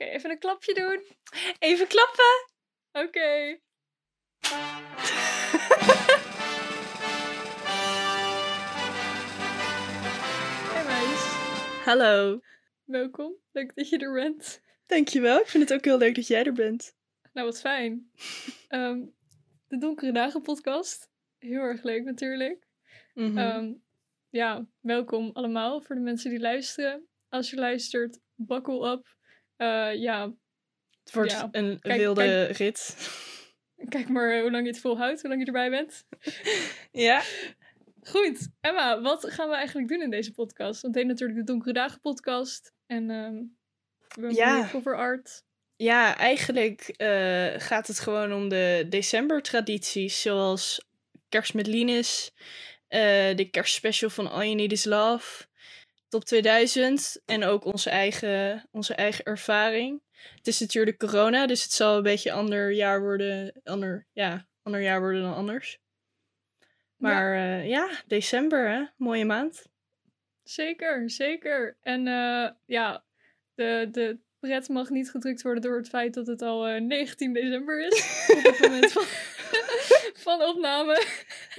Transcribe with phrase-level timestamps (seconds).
[0.00, 1.04] Oké, even een klapje doen.
[1.58, 2.46] Even klappen.
[2.92, 3.58] Oké.
[10.72, 11.22] Hey meis,
[11.84, 12.40] Hallo.
[12.84, 13.34] welkom.
[13.52, 14.62] Leuk dat je er bent.
[14.86, 15.40] Dankjewel.
[15.40, 16.96] Ik vind het ook heel leuk dat jij er bent.
[17.32, 18.10] Nou, wat fijn.
[18.68, 19.04] Ehm,
[19.68, 21.10] de Donkere Dagen podcast.
[21.38, 22.66] Heel erg leuk natuurlijk.
[23.14, 23.38] Mhm.
[23.38, 23.72] Ehm,
[24.28, 27.08] ja, welkom allemaal voor de mensen die luisteren.
[27.28, 29.18] Als je luistert, buckle up.
[29.60, 30.32] Eh, ja,
[31.04, 32.96] het wordt ja, een kijk- wilde rit.
[33.88, 36.04] kijk maar hoe lang je het volhoudt, hoe lang je erbij bent.
[36.92, 37.22] Ja.
[38.02, 40.82] Goed, Emma, wat gaan we eigenlijk doen in deze podcast?
[40.82, 42.72] Want het heet natuurlijk de Donkere Dagen podcast.
[42.86, 44.62] En ehm we hebben Ja.
[44.62, 45.42] een cover art.
[45.76, 50.20] Ja, eigenlijk eh, gaat het gewoon om de decembertradities.
[50.22, 50.84] Zoals
[51.28, 52.32] kerst met Linus.
[52.88, 55.46] eh, de kerstspecial van All You Need Is Love.
[56.10, 57.22] Top 2000.
[57.26, 60.02] En ook onze eigen, onze eigen ervaring.
[60.36, 63.60] Het is natuurlijk corona, dus het zal een beetje ander jaar worden.
[63.64, 65.78] Ander, ja, ander jaar worden dan anders.
[66.96, 68.84] Maar ja, ja december hè.
[68.96, 69.66] Mooie maand.
[70.42, 71.76] Zeker, zeker.
[71.80, 73.04] En eh, ja,
[73.54, 77.32] de, de pret mag niet gedrukt worden door het feit dat het al eh, 19
[77.32, 78.26] december is.
[78.36, 79.04] op het moment van,
[80.20, 81.04] van opname.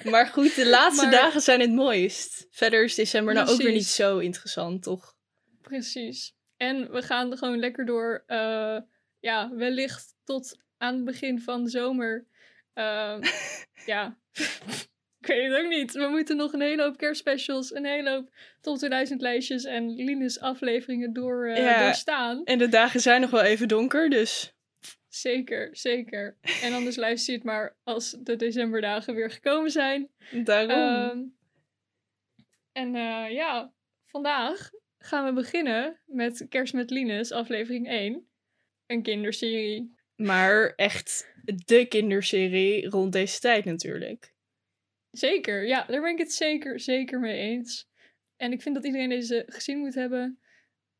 [0.03, 2.47] Maar goed, de laatste Maar- dagen zijn het mooist.
[2.51, 5.13] Verder is december nou ook weer niet zo interessant, toch?
[5.61, 6.33] Precies.
[6.57, 8.23] En we gaan er gewoon lekker door.
[8.27, 8.77] eh,
[9.19, 12.25] ja, wellicht tot aan het begin van de zomer.
[12.73, 13.21] Ehm,
[13.93, 14.17] ja,
[15.21, 15.91] ik weet het ook niet.
[15.91, 18.29] We moeten nog een hele hoop kerstspecials, een hele hoop
[18.61, 21.83] top 2000 lijstjes en Linus afleveringen door, eh, Ja.
[21.83, 22.43] doorstaan.
[22.43, 24.53] En de dagen zijn nog wel even donker, dus
[25.13, 26.37] Zeker, zeker.
[26.61, 30.09] En anders luister je het maar als de decemberdagen weer gekomen zijn.
[30.43, 30.71] daarom.
[30.71, 31.19] Ehm,
[32.71, 33.73] en eh, ja,
[34.05, 38.27] vandaag gaan we beginnen met Kerst met Linus, aflevering 1.
[38.85, 39.95] Een kinderserie.
[40.15, 41.33] maar echt
[41.65, 44.33] de kinderserie rond deze tijd natuurlijk.
[45.09, 47.89] Zeker, ja, daar ben ik het zeker, zeker mee eens.
[48.35, 50.39] En ik vind dat iedereen deze gezien moet hebben.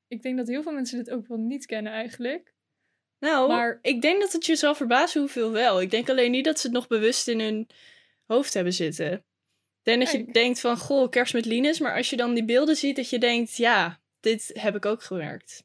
[0.08, 2.54] Ik denk dat heel veel mensen dit ook wel niet kennen eigenlijk.
[3.22, 5.82] Nou, Maar- ik denk dat het je zal verbazen hoeveel wel.
[5.82, 7.70] Ik denk alleen niet dat ze het nog bewust in hun
[8.26, 9.12] hoofd hebben zitten.
[9.14, 9.24] Ik
[9.82, 10.34] denk dat je Kijk.
[10.34, 11.80] denkt van, goh, kerst met Linus.
[11.80, 15.04] Maar als je dan die beelden ziet, dat je denkt, ja, dit heb ik ook
[15.04, 15.64] gemerkt.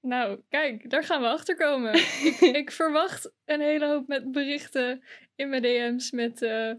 [0.00, 1.94] Nou, kijk, daar gaan we achter komen.
[2.30, 5.02] ik, ik verwacht een hele hoop met berichten
[5.36, 6.72] in mijn DM's met eh,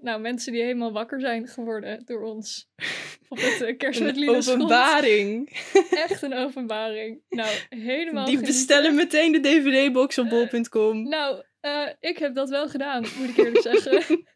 [0.00, 2.68] nou, mensen die helemaal wakker zijn geworden door ons.
[3.28, 4.48] Op het eh, front.
[4.48, 5.48] openbaring.
[5.90, 7.22] Echt een openbaring.
[7.28, 8.56] Nou, helemaal Die genieten.
[8.56, 11.08] bestellen meteen de DVD-box op bol.com.
[11.08, 14.02] Nou, eh, ik heb dat wel gedaan, moet ik eerlijk zeggen.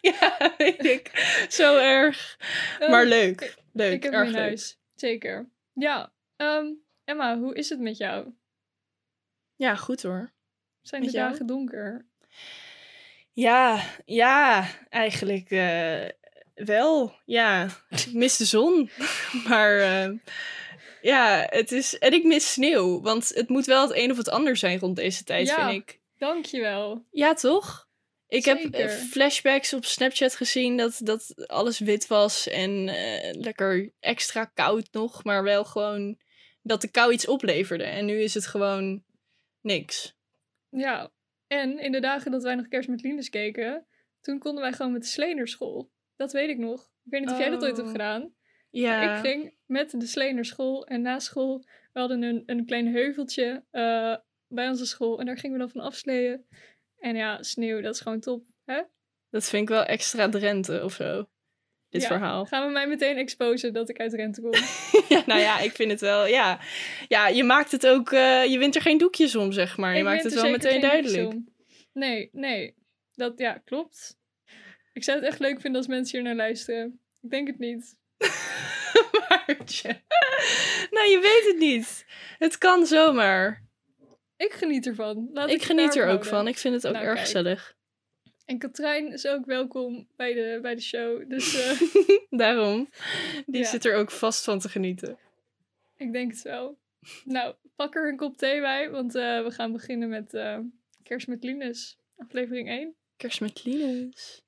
[0.00, 1.10] Ja, weet ik.
[1.48, 2.38] Zo erg.
[2.80, 3.54] Eh, Maar leuk.
[3.72, 4.36] Leuk, Ik heb erg leuk.
[4.40, 4.78] huis.
[4.94, 5.50] Zeker.
[5.72, 6.66] Ja, ehm,
[7.04, 8.32] Emma, hoe is het met jou?
[9.56, 10.32] Ja, goed hoor.
[10.82, 11.30] Zijn Met de jou?
[11.30, 12.06] dagen donker?
[13.34, 16.08] Ja, ja, eigenlijk eh,
[16.54, 17.14] wel.
[17.24, 18.90] Ja, ik mis de zon.
[19.48, 20.10] maar eh,
[21.02, 21.98] ja, het is...
[21.98, 23.00] En ik mis sneeuw.
[23.00, 25.68] Want het moet wel het een of het ander zijn rond deze tijd, Ja.
[25.70, 26.00] vind ik.
[26.18, 27.04] Dankjewel.
[27.10, 27.88] Ja, toch?
[28.28, 33.92] Ik heb eh, flashbacks op Snapchat gezien dat, dat alles wit was en eh, lekker
[34.00, 36.18] extra koud nog, maar wel gewoon
[36.62, 37.84] dat de kou iets opleverde.
[37.84, 39.04] En nu is het gewoon
[39.60, 40.16] niks.
[40.70, 41.10] Ja,
[41.60, 43.86] en in de dagen dat wij nog kerst met Linus keken,
[44.20, 45.90] toen konden wij gewoon met de slee naar school.
[46.16, 46.82] Dat weet ik nog.
[46.82, 47.92] Ik weet niet of jij dat ooit hebt Oh.
[47.92, 48.34] gedaan.
[48.70, 51.58] Ja, Ik ging met de slee naar school en na school,
[51.92, 54.16] we hadden een, een klein heuveltje eh,
[54.48, 56.44] bij onze school en daar gingen we dan van afsleeën.
[56.98, 58.44] En ja, sneeuw, dat is gewoon top.
[58.64, 58.82] Hè?
[59.30, 61.28] dat vind ik wel extra Drenthe of zo.
[61.94, 62.08] Dit Ja.
[62.08, 62.44] verhaal.
[62.46, 64.50] Gaan we mij meteen exposen dat ik uit Rente kom?
[65.16, 66.60] ja, nou ja, ik vind het wel, ja.
[67.08, 69.92] Ja, je maakt het ook, eh, je wint er geen doekjes om, zeg maar.
[69.92, 71.34] Je Ik maakt het wel meteen duidelijk.
[71.92, 72.74] Nee, nee.
[73.14, 74.16] Dat, ja, klopt.
[74.92, 77.00] Ik zou het echt leuk vinden als mensen hier naar luisteren.
[77.22, 77.98] Ik denk het niet.
[79.28, 80.00] Maartje.
[80.90, 82.04] nou, je weet het niet.
[82.38, 83.62] Het kan zomaar.
[84.36, 85.28] Ik geniet ervan.
[85.32, 86.26] Laat Ik geniet er ook houden.
[86.28, 86.48] van.
[86.48, 87.26] Ik vind het ook Nou, erg kijk.
[87.26, 87.74] gezellig.
[88.44, 91.28] En Katrijn is ook welkom bij de, bij de show.
[91.30, 91.80] Dus eh,
[92.40, 92.88] Daarom.
[93.46, 93.68] Die Ja.
[93.68, 95.18] zit er ook vast van te genieten.
[95.96, 96.78] ik denk het wel.
[97.24, 100.58] Nou, pak er een kop thee bij, want eh, we gaan beginnen met eh,
[101.02, 102.94] Kerst met Linus, aflevering 1.
[103.16, 104.42] Kerst met Linus.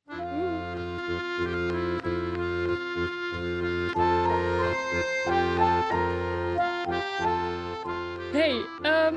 [8.32, 9.14] Hey, ehm,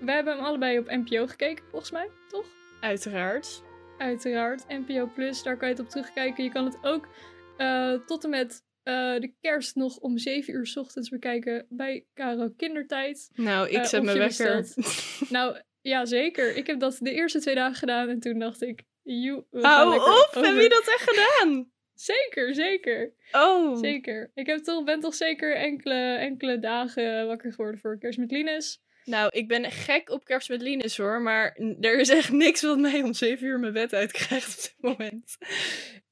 [0.00, 2.46] we hebben hem allebei op NPO gekeken, volgens mij, toch?
[2.84, 3.62] Uiteraard.
[3.98, 6.44] Uiteraard, NPO Plus, daar kan je het op terugkijken.
[6.44, 7.08] Je kan het ook
[7.56, 12.06] eh, tot en met eh, de kerst nog om 7 uur 's ochtends bekijken bij
[12.14, 13.30] Caro Kindertijd.
[13.34, 14.66] Nou, ik Eh, zet mijn je wekker.
[15.36, 16.56] Nou, ja, zeker.
[16.56, 18.82] Ik heb dat de eerste twee dagen gedaan en toen dacht ik...
[19.04, 20.44] gaan Hou op, over.
[20.46, 21.72] heb je dat echt gedaan?
[21.94, 23.14] Zeker, zeker.
[23.32, 23.76] Oh.
[23.76, 24.30] Zeker.
[24.34, 28.82] Ik heb toch, ben toch zeker enkele, enkele dagen wakker geworden voor kerst met Linus.
[29.04, 32.78] Nou, ik ben gek op kerst met Linus hoor, maar er is echt niks wat
[32.78, 35.36] mij om 7 uur mijn bed uitkrijgt op dit moment.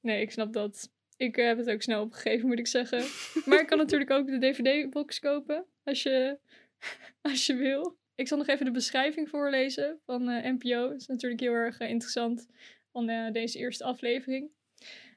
[0.01, 0.91] Nee, ik snap dat.
[1.17, 3.03] Ik eh, heb het ook snel opgegeven, moet ik zeggen.
[3.45, 6.37] Maar ik kan natuurlijk ook de DVD-box kopen, als je,
[7.21, 7.97] als je wil.
[8.15, 10.89] Ik zal nog even de beschrijving voorlezen van eh, NPO.
[10.89, 12.47] Dat is natuurlijk heel erg eh, interessant
[12.91, 14.51] van deze eerste aflevering.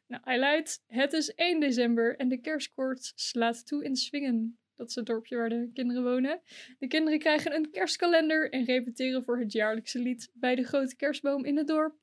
[0.07, 4.59] Nou, hij luidt, het is 1 december en de kerstkoorts slaat toe in Swingen.
[4.77, 6.41] Dat is het dorpje waar de kinderen wonen.
[6.79, 11.45] De kinderen krijgen een kerstkalender en repeteren voor het jaarlijkse lied bij de grote kerstboom
[11.45, 11.95] in het dorp.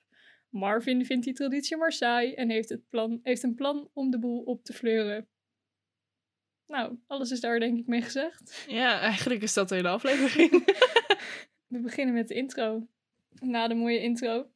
[0.50, 4.20] Marvin vindt die traditie maar saai en heeft, het plan, heeft een plan om de
[4.20, 5.28] boel op te fleuren.
[6.68, 8.66] Nou, alles is daar denk ik mee gezegd.
[8.68, 10.52] Ja, eigenlijk is dat de hele aflevering.
[11.68, 12.88] We beginnen met de intro.
[13.40, 14.52] Na de mooie intro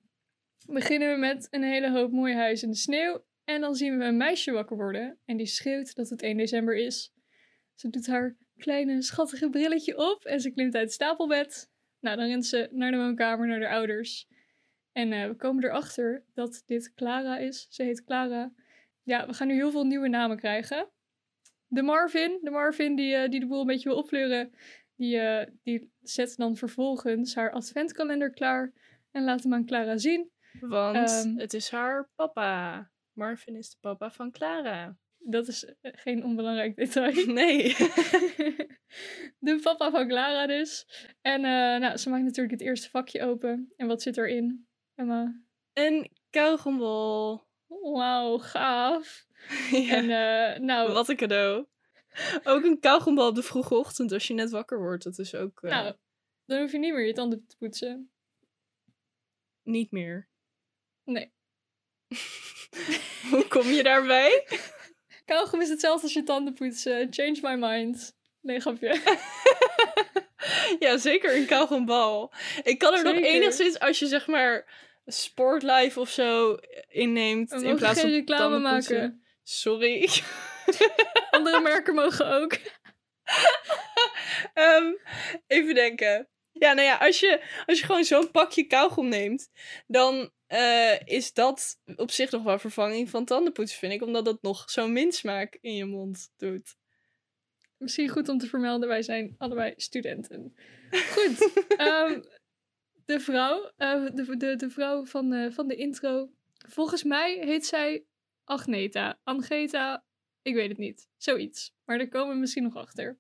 [0.68, 3.26] beginnen we met een hele hoop mooie huizen in de sneeuw.
[3.44, 6.76] En dan zien we een meisje wakker worden en die schreeuwt dat het 1 december
[6.76, 7.14] is.
[7.78, 11.70] Ze doet haar kleine schattige brilletje op en ze klimt uit het stapelbed.
[12.00, 14.28] Nou, dan rent ze naar de woonkamer, naar de ouders.
[14.92, 17.68] En eh, we komen erachter dat dit Clara is.
[17.70, 18.52] Ze heet Clara.
[19.04, 20.90] Ja, we gaan nu heel veel nieuwe namen krijgen.
[21.68, 24.52] De Marvin, de Marvin die, eh, die de boel een beetje wil opfleuren,
[24.96, 28.74] die, eh, die zet dan vervolgens haar adventkalender klaar
[29.12, 30.32] en laat hem aan Clara zien.
[30.60, 31.38] Want Ehm.
[31.38, 32.92] het is haar papa.
[33.14, 34.98] Marvin is de papa van Clara.
[35.30, 37.26] Dat is eh, geen onbelangrijk detail.
[37.34, 37.64] Nee.
[39.48, 40.88] de papa van Clara dus.
[41.22, 43.74] En eh, nou, ze maakt natuurlijk het eerste vakje open.
[43.76, 44.68] En wat zit erin?
[44.96, 45.42] Emma.
[45.74, 47.46] Een kauwgombol.
[47.68, 49.26] Wauw, gaaf.
[49.72, 51.66] Ja, En eh, nou, wat een cadeau.
[52.44, 55.04] Ook een kauwgombal op de vroege ochtend als je net wakker wordt.
[55.04, 55.96] Dat is ook nou,
[56.46, 58.12] dan hoef je niet meer je tanden te poetsen.
[59.64, 60.30] niet meer.
[61.04, 61.34] Nee.
[63.32, 64.48] Hoe kom je daarbij?
[65.28, 67.08] Kauwgom is hetzelfde als je tanden poetsen.
[67.10, 68.18] Change my mind.
[68.42, 69.02] Nee, grapje.
[70.80, 72.34] ja, zeker een kauwgombal.
[72.64, 74.66] Ik kan er nog enigszins als je zeg maar
[75.06, 76.58] Sportlife of zo
[76.88, 77.52] inneemt.
[77.52, 79.24] In plaats geen van reclame maken.
[79.44, 80.10] Sorry.
[81.32, 82.58] Andere merken mogen ook.
[84.54, 84.94] Ehm,
[85.48, 86.28] even denken.
[86.60, 89.52] Ja, nou ja, als je, als je gewoon zo'n pakje kauwgom neemt,
[89.88, 94.02] dan eh, is dat op zich nog wel vervanging van tandenpoetsen, vind ik.
[94.02, 96.76] Omdat dat nog zo'n mintsmaak in je mond doet.
[97.78, 100.56] Misschien goed om te vermelden, wij zijn allebei studenten.
[101.16, 101.66] Goed.
[101.78, 102.22] ehm,
[103.06, 106.30] de vrouw, eh, de, de, de vrouw van, van de intro.
[106.68, 108.06] Volgens mij heet zij
[108.44, 109.20] Agneta.
[109.24, 110.04] Angeta,
[110.42, 111.10] ik weet het niet.
[111.18, 111.74] Zoiets.
[111.86, 113.18] Maar daar komen we misschien nog achter.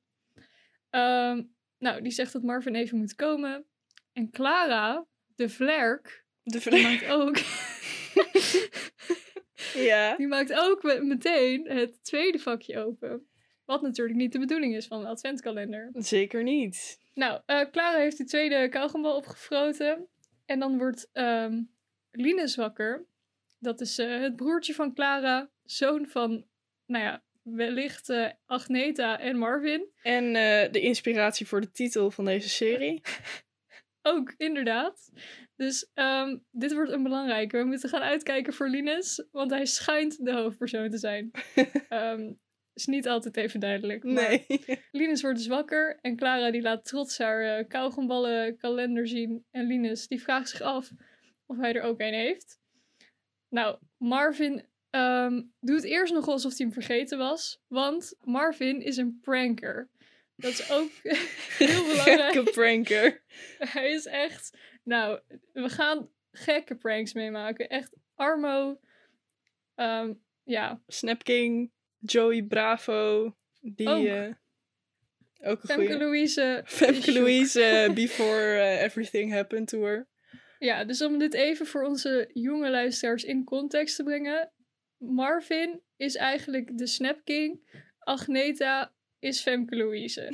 [0.89, 1.43] Ehm,
[1.79, 3.65] nou, die zegt dat Marvin even moet komen.
[4.13, 6.81] En Clara, de vlerk, De die vraag.
[6.81, 7.37] maakt ook...
[9.89, 10.15] ja.
[10.15, 13.27] Die maakt ook me- meteen het tweede vakje open.
[13.65, 15.89] Wat natuurlijk niet de bedoeling is van de adventkalender.
[15.93, 16.99] Zeker niet.
[17.13, 20.07] Nou, eh, Clara heeft die tweede kauwgombal opgefroten.
[20.45, 21.63] En dan wordt ehm
[22.11, 23.05] Linus wakker.
[23.59, 25.49] Dat is eh, het broertje van Clara.
[25.63, 26.45] Zoon van,
[26.85, 27.23] nou ja,
[27.55, 29.89] wellicht eh, Agneta en Marvin.
[30.01, 33.01] En eh, de inspiratie voor de titel van deze serie.
[34.01, 35.11] Ook, inderdaad.
[35.55, 37.57] Dus ehm, dit wordt een belangrijke.
[37.57, 39.27] We moeten gaan uitkijken voor Linus.
[39.31, 41.31] Want hij schijnt de hoofdpersoon te zijn.
[41.89, 42.31] Ehm
[42.77, 44.03] is niet altijd even duidelijk.
[44.03, 44.45] Maar Nee.
[44.91, 49.45] Linus wordt dus wakker en Clara die laat trots haar uh, kauwgomballen kalender zien.
[49.51, 50.91] En Linus die vraagt zich af
[51.45, 52.59] of hij er ook een heeft.
[53.49, 54.65] Nou, Marvin
[54.97, 57.59] ehm, doet eerst nog alsof hij hem vergeten was.
[57.67, 59.89] Want Marvin is een pranker.
[60.35, 60.89] Dat is ook
[61.57, 62.33] heel belangrijk.
[62.33, 63.23] Gekke pranker.
[63.73, 64.57] Hij is echt...
[64.83, 65.19] Nou,
[65.53, 67.69] we gaan gekke pranks meemaken.
[67.69, 68.79] Echt Armo.
[69.75, 70.13] ehm,
[70.43, 73.35] ja, Snap King, Joey Bravo.
[73.61, 74.05] Die Ook.
[74.05, 74.27] eh,
[75.49, 75.97] ook een Femke goeie.
[75.97, 76.61] Louise.
[76.65, 77.11] Femke.
[77.11, 80.07] Louise, eh, Before eh, Everything Happened to Her.
[80.59, 84.51] Ja, dus om dit even voor onze jonge luisteraars in context te brengen.
[84.97, 87.59] Marvin is eigenlijk de Snap King.
[87.99, 90.21] Agneta is Femke Louise.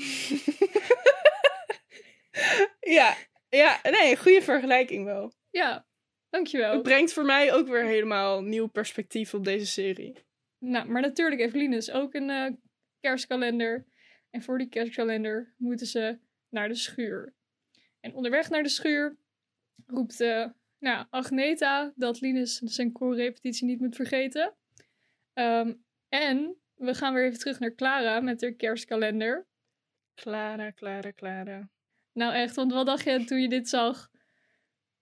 [2.98, 3.16] ja,
[3.50, 5.34] ja, nee, goede vergelijking wel.
[5.50, 5.88] Ja,
[6.30, 6.74] dankjewel.
[6.74, 10.26] Het brengt voor mij ook weer helemaal nieuw perspectief op deze serie.
[10.60, 12.52] Nou, maar natuurlijk heeft Linus ook een eh,
[13.00, 13.86] kerstkalender.
[14.30, 17.36] En voor die kerstkalender moeten ze naar de schuur.
[18.00, 19.18] En onderweg naar de schuur
[19.86, 20.46] roept eh,
[20.84, 24.56] nou, Agneta dat Linus zijn koorrepetitie niet moet vergeten.
[25.34, 25.74] Ehm,
[26.10, 29.48] en we gaan weer even terug naar Clara met haar kerstkalender.
[30.16, 31.70] Clara, Clara, Clara.
[32.14, 34.10] Nou echt, want wat dacht je toen je dit zag?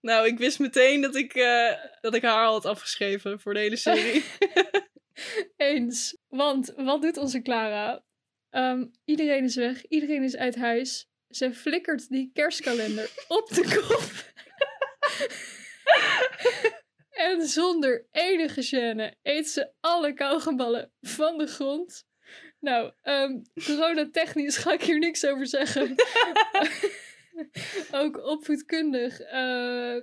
[0.00, 3.60] Nou, ik wist meteen dat ik, eh, dat ik haar al had afgeschreven voor de
[3.60, 4.24] hele serie.
[5.56, 6.18] Eens.
[6.28, 8.04] Want wat doet onze Clara?
[8.50, 11.10] Ehm, iedereen is weg, iedereen is uit huis.
[11.28, 14.32] Ze flikkert die kerstkalender op de kop.
[17.28, 22.04] en zonder enige gêne eet ze alle kauwgomballen van de grond.
[22.60, 25.94] Nou, um, coronatechnisch ga ik hier niks over zeggen.
[28.00, 29.20] Ook opvoedkundig.
[29.20, 30.02] Uh,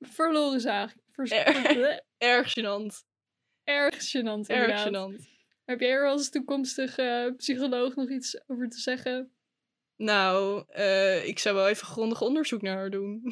[0.00, 0.94] verloren zaak.
[1.12, 3.04] Vers erg, erg gênant.
[3.64, 5.32] Erg gênant, Erg gênant.
[5.64, 9.32] Heb jij er als toekomstige psycholoog nog iets over te zeggen?
[9.96, 13.20] Nou, uh, ik zou wel even grondig onderzoek naar haar doen.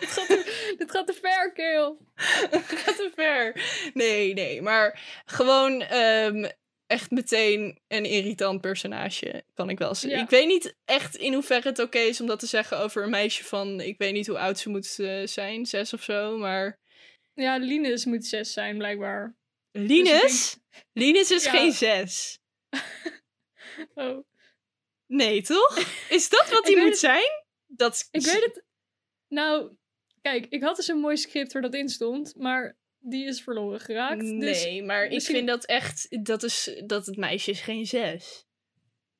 [0.00, 1.98] dit, gaat te, dit gaat te ver, Keel.
[2.50, 3.62] Het gaat te ver.
[3.94, 4.62] Nee, nee.
[4.62, 6.50] Maar gewoon um,
[6.86, 10.20] echt meteen een irritant personage, kan ik wel zeggen.
[10.20, 13.10] Ik weet niet echt in hoeverre het oké is om dat te zeggen over een
[13.10, 13.80] meisje van...
[13.80, 16.78] Ik weet niet hoe oud ze moet uh, zijn, zes of zo, maar...
[17.34, 19.36] Ja, Linus moet zes zijn, blijkbaar.
[19.72, 20.20] Linus?
[20.20, 20.84] Dus denk...
[20.92, 21.50] Linus is ja.
[21.50, 22.38] geen zes.
[23.94, 24.24] oh.
[25.14, 25.78] Nee, toch?
[26.08, 26.98] Is dat wat hij moet het...
[26.98, 27.42] zijn?
[27.66, 28.08] Dat...
[28.10, 28.64] Ik weet het...
[29.28, 29.76] Nou,
[30.20, 33.80] kijk, ik had dus een mooi script waar dat in stond, maar die is verloren
[33.80, 34.20] geraakt.
[34.20, 35.34] Dus nee, dus maar misschien...
[35.34, 38.46] ik vind dat echt, dat, is, dat het meisje is geen zes.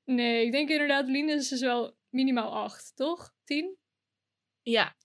[0.04, 3.34] Nee, ik denk inderdaad, Linus is wel minimaal acht, toch?
[3.44, 3.76] Tien?
[4.62, 4.96] Ja.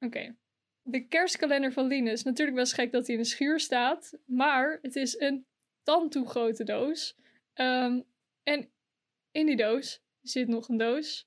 [0.00, 0.36] Oké.
[0.82, 4.96] De kerstkalender van Linus, natuurlijk best gek dat hij in een schuur staat, maar het
[4.96, 5.46] is een
[5.82, 7.16] tand grote doos.
[7.54, 8.04] Um,
[8.42, 8.70] en
[9.30, 11.26] in die doos zit nog een doos.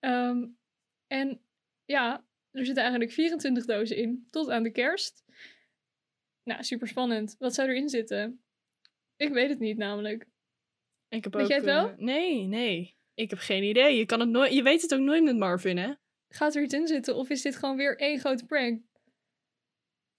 [0.00, 0.58] Um,
[1.06, 1.40] en
[1.84, 5.24] ja, er zitten eigenlijk 24 dozen in, tot aan de kerst.
[6.42, 7.36] Nou, super spannend.
[7.38, 8.42] Wat zou erin zitten?
[9.16, 10.26] Ik weet het niet namelijk.
[11.08, 11.88] Ik heb weet ook, jij het wel?
[11.88, 12.96] Uh, nee, nee.
[13.14, 13.96] Ik heb geen idee.
[13.96, 15.92] Je, kan het nooit, je weet het ook nooit met Marvin, hè?
[16.28, 18.82] Gaat er iets in zitten of is dit gewoon weer één grote prank?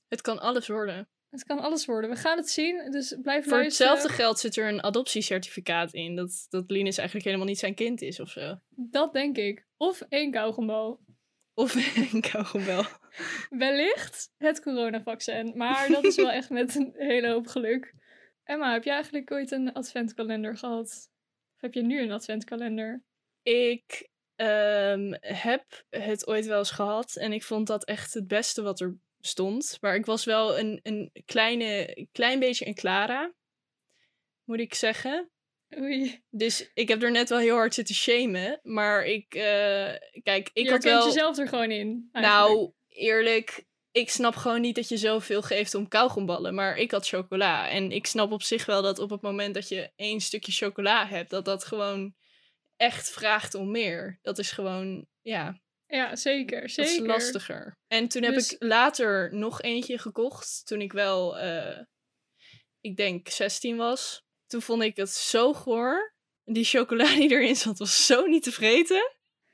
[0.07, 1.09] Het kan alles worden.
[1.29, 2.09] Het kan alles worden.
[2.09, 3.91] We gaan het zien, dus blijf Voor luisteren.
[3.91, 6.15] hetzelfde geld zit er een adoptiecertificaat in.
[6.15, 8.59] Dat, dat Linus eigenlijk helemaal niet zijn kind is of zo.
[8.69, 9.67] Dat denk ik.
[9.77, 10.99] Of één kauwgombal.
[11.53, 11.75] Of
[12.13, 12.83] een kauwgombel.
[13.49, 15.51] Wellicht het coronavaccin.
[15.55, 17.93] Maar dat is wel echt met een hele hoop geluk.
[18.43, 21.09] Emma, heb je eigenlijk ooit een adventkalender gehad?
[21.55, 23.03] Of heb je nu een adventkalender?
[23.41, 27.15] Ik um, heb het ooit wel eens gehad.
[27.15, 29.77] En ik vond dat echt het beste wat er stond.
[29.81, 33.33] Maar ik was wel een, een kleine, klein beetje een Clara.
[34.43, 35.29] Moet ik zeggen.
[35.77, 36.23] Oei.
[36.29, 38.59] Dus ik heb er net wel heel hard zitten shamen.
[38.63, 39.41] Maar ik, uh,
[40.23, 41.05] kijk, ik je had wel...
[41.05, 42.09] jezelf er gewoon in.
[42.11, 42.49] Eigenlijk.
[42.49, 46.55] Nou, eerlijk, ik snap gewoon niet dat je zoveel geeft om kauwgomballen.
[46.55, 47.69] Maar ik had chocola.
[47.69, 51.07] En ik snap op zich wel dat op het moment dat je één stukje chocola
[51.07, 52.13] hebt, dat dat gewoon
[52.77, 54.19] echt vraagt om meer.
[54.21, 55.61] Dat is gewoon, ja.
[55.89, 56.69] Ja, zeker.
[56.69, 56.91] zeker.
[56.91, 57.77] Dat is lastiger.
[57.87, 58.53] En toen heb dus...
[58.53, 60.61] ik later nog eentje gekocht.
[60.65, 61.79] Toen ik wel, uh,
[62.81, 64.21] ik denk 16 was.
[64.47, 66.13] Toen vond ik het zo goor.
[66.43, 69.11] Die chocola die erin zat was zo niet te vreten.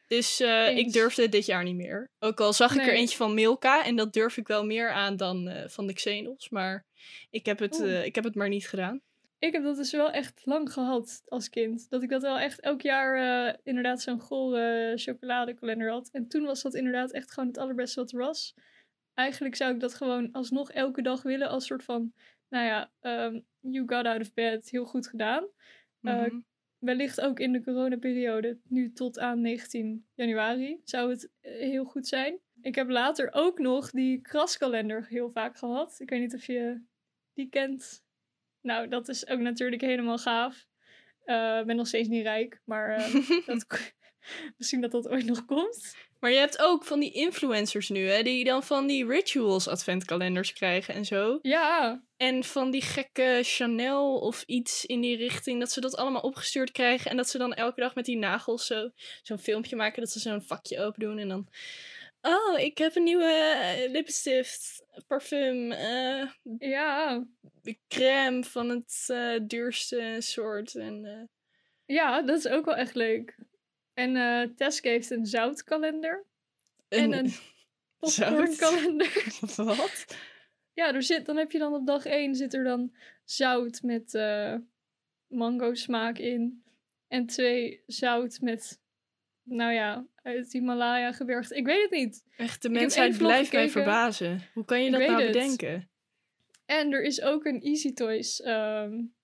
[0.08, 2.10] Dus uh, ik durfde het dit jaar niet meer.
[2.20, 3.86] Ook al zag ik er eentje van Milka.
[3.86, 6.50] En dat durf ik wel meer aan dan uh, van de Xenos.
[6.50, 6.86] Maar
[7.30, 9.02] ik heb, het, ik heb het maar niet gedaan.
[9.40, 11.90] Ik heb dat dus wel echt lang gehad als kind.
[11.90, 16.10] Dat ik dat wel echt elk jaar inderdaad zo'n gore chocoladekalender had.
[16.12, 18.56] En toen was dat inderdaad echt gewoon het allerbeste wat er was.
[19.14, 22.14] Eigenlijk zou ik dat gewoon alsnog elke dag willen als soort van
[22.50, 25.48] nou ja, um, you got out of bed, heel goed gedaan.
[26.00, 26.46] Mm -hmm.
[26.80, 32.08] wellicht ook in de coronaperiode, nu tot aan 19 januari, zou het eh, heel goed
[32.08, 32.40] zijn.
[32.62, 35.96] Ik heb later ook nog die kraskalender heel vaak gehad.
[36.00, 36.82] Ik weet niet of je
[37.34, 38.05] die kent.
[38.66, 40.66] Nou, dat is ook natuurlijk helemaal gaaf.
[41.26, 43.94] Uh, ben nog steeds niet rijk, maar uh, dat,
[44.58, 45.96] misschien dat dat ooit nog komt.
[46.20, 50.54] Maar je hebt ook van die influencers nu, hè, die dan van die rituals adventkalenders
[50.54, 51.40] krijgen en zo.
[51.42, 52.04] Ja.
[52.18, 56.72] En van die gekke Chanel of iets in die richting, dat ze dat allemaal opgestuurd
[56.72, 58.90] krijgen en dat ze dan elke dag met die nagels zo,
[59.22, 61.48] zo'n filmpje maken, dat ze zo'n vakje open doen en dan...
[62.28, 67.26] Oh, ik heb een nieuwe uh, lipstift, parfum, uh, ja.
[67.88, 70.76] crème van het uh, duurste soort.
[70.76, 71.30] En,
[71.86, 73.38] Ja, dat is ook wel echt leuk.
[73.94, 76.26] En uh, Teske heeft een zoutkalender.
[76.90, 77.34] Een en een
[78.00, 79.40] popcornkalender.
[79.56, 80.18] Wat?
[80.74, 84.14] Ja, er zit, dan heb je dan op dag 1 zit er dan zout met
[85.28, 86.64] mango smaak in.
[87.08, 88.82] En twee zout met,
[89.46, 91.52] nou ja, uit Himalaya gebergd.
[91.52, 92.24] Ik weet het niet.
[92.38, 94.42] Echt, de mensheid blijft mij verbazen.
[94.54, 95.90] Hoe kan je dat nou bedenken?
[96.66, 99.16] En er is ook een Easy Toys um,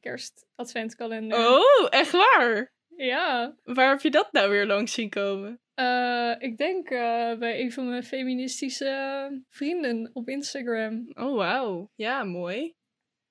[0.00, 1.38] kerst-adventkalender.
[1.38, 2.72] Oh, echt waar?
[2.96, 3.56] Ja.
[3.62, 5.60] Waar heb je dat nou weer langs zien komen?
[5.74, 11.10] Eh, ik denk eh, bij een van mijn feministische vrienden op Instagram.
[11.14, 11.90] Oh, wauw.
[11.94, 12.74] Ja, mooi.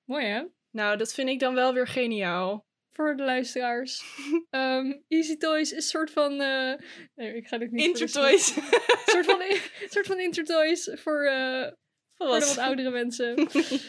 [0.04, 0.44] Mooi hè?
[0.70, 2.66] Nou, dat vind ik dan wel weer geniaal.
[2.94, 4.02] Voor de luisteraars.
[4.50, 6.40] Ehm, Easy Toys is een soort van.
[6.40, 6.72] eh,
[7.14, 7.86] nee, ik ga dit niet.
[7.86, 8.56] Intertoys.
[8.56, 8.62] Een
[9.04, 9.40] soort van,
[9.88, 11.72] soort van Intertoys voor, eh,
[12.14, 13.36] voor de wat oudere mensen.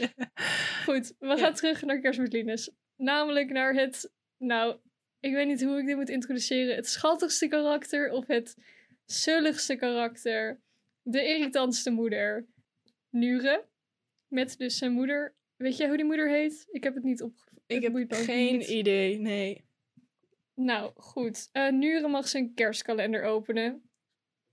[0.85, 1.51] Goed, we gaan Ja.
[1.51, 2.71] terug naar Kerst met Linus.
[2.95, 4.11] Namelijk naar het.
[4.37, 4.77] Nou,
[5.19, 6.75] ik weet niet hoe ik dit moet introduceren.
[6.75, 8.55] Het schattigste karakter of het
[9.05, 10.59] zulligste karakter.
[11.01, 12.45] De irritantste moeder.
[13.09, 13.65] Nure.
[14.27, 15.33] Met dus zijn moeder.
[15.55, 16.65] Weet jij hoe die moeder heet?
[16.71, 17.33] Ik heb het niet op.
[17.67, 18.67] ik heb geen niet.
[18.67, 19.63] idee, nee.
[20.53, 21.49] Nou, goed.
[21.51, 23.89] Eh Nure mag zijn kerstkalender openen.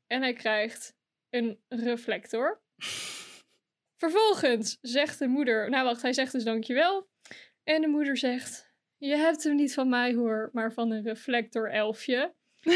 [0.06, 0.96] En hij krijgt
[1.30, 2.62] een reflector.
[4.02, 5.70] Vervolgens zegt de moeder...
[5.70, 6.02] Nou, wacht.
[6.02, 7.08] Hij zegt dus dankjewel.
[7.64, 8.70] En de moeder zegt...
[8.96, 12.34] Je hebt hem niet van mij hoor, maar van een reflector-elfje.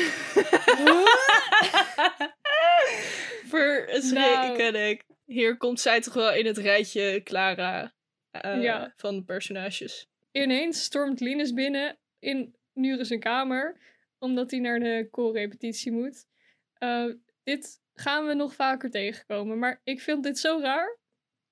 [3.48, 5.04] Verschrikkelijk.
[5.24, 7.94] Hier komt zij toch wel in het rijtje Clara
[8.30, 8.92] eh, Ja.
[8.96, 10.08] van de personages.
[10.42, 13.80] Ineens stormt Linus binnen in Nure zijn kamer.
[14.18, 16.26] Omdat hij naar de koorrepetitie moet.
[16.74, 17.06] Eh,
[17.42, 19.58] dit gaan we nog vaker tegenkomen.
[19.58, 20.98] Maar ik vind dit zo raar.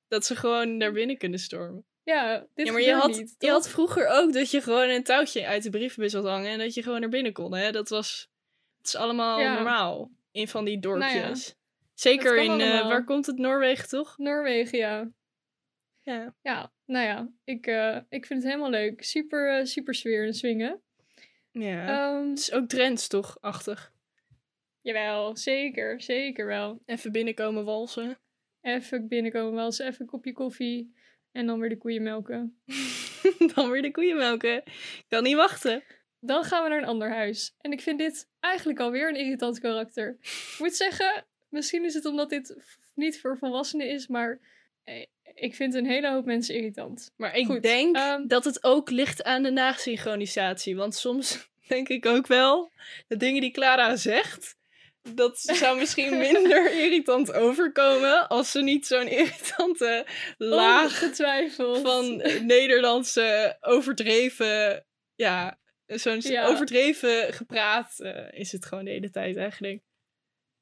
[0.08, 1.84] Dat ze gewoon naar binnen kunnen stormen.
[2.02, 5.02] Ja, dit ja, maar je had, niet, je had vroeger ook dat je gewoon een
[5.02, 7.54] touwtje uit de brievenbus had hangen en dat je gewoon naar binnen kon.
[7.54, 7.72] Hè?
[7.72, 8.28] Dat was
[8.78, 9.54] het is allemaal Ja.
[9.54, 11.54] normaal in van die Nou ja, dorpjes.
[11.94, 13.38] Zeker in, eh, waar komt het?
[13.38, 14.18] Noorwegen toch?
[14.18, 15.10] Noorwegen, ja.
[16.04, 16.34] Ja.
[16.42, 19.02] Ja, nou ja, ik, eh, ik vind het helemaal leuk.
[19.02, 20.82] Super, eh, super sfeer en swingen.
[21.50, 21.86] ja.
[21.86, 23.36] Ehm, het is ook Drents toch?
[23.40, 23.92] Achtig.
[24.80, 26.82] jawel, zeker, zeker wel.
[26.86, 28.18] Even binnenkomen walsen.
[28.60, 30.94] Even binnenkomen, wel eens even een kopje koffie.
[31.32, 32.62] En dan weer de koeien melken.
[33.54, 34.56] Dan weer de koeien melken.
[34.66, 35.82] Ik kan niet wachten.
[36.20, 37.54] Dan gaan we naar een ander huis.
[37.60, 40.16] En ik vind dit eigenlijk alweer een irritant karakter.
[40.20, 42.56] Ik moet zeggen, misschien is het omdat dit
[42.94, 44.40] niet voor volwassenen is, maar
[44.84, 47.12] eh, ik vind een hele hoop mensen irritant.
[47.16, 50.76] Maar ik Goed, denk ehm, dat het ook ligt aan de nasynchronisatie.
[50.76, 52.70] Want soms denk ik ook wel,
[53.06, 54.56] de dingen die Clara zegt,
[55.14, 60.06] dat zou misschien minder irritant overkomen als ze niet zo'n irritante
[60.36, 61.10] laag
[61.82, 66.46] van Nederlandse overdreven, ja, zo'n Ja.
[66.46, 69.82] overdreven gepraat eh, is het gewoon de hele tijd eigenlijk.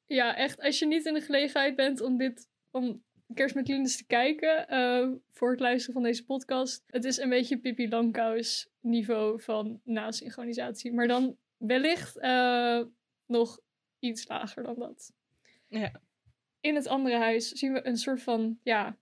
[0.05, 0.61] Ja, echt.
[0.61, 4.67] Als je niet in de gelegenheid bent om dit, om Kerst met Linus te kijken,
[4.67, 6.83] eh, voor het luisteren van deze podcast.
[6.87, 10.93] Het is een beetje Pippi Langkous niveau van nasynchronisatie.
[10.93, 12.81] Maar dan wellicht eh,
[13.25, 13.59] nog
[13.99, 15.13] iets lager dan dat.
[15.67, 16.01] Ja.
[16.59, 18.97] In het andere huis zien we een soort van, ja,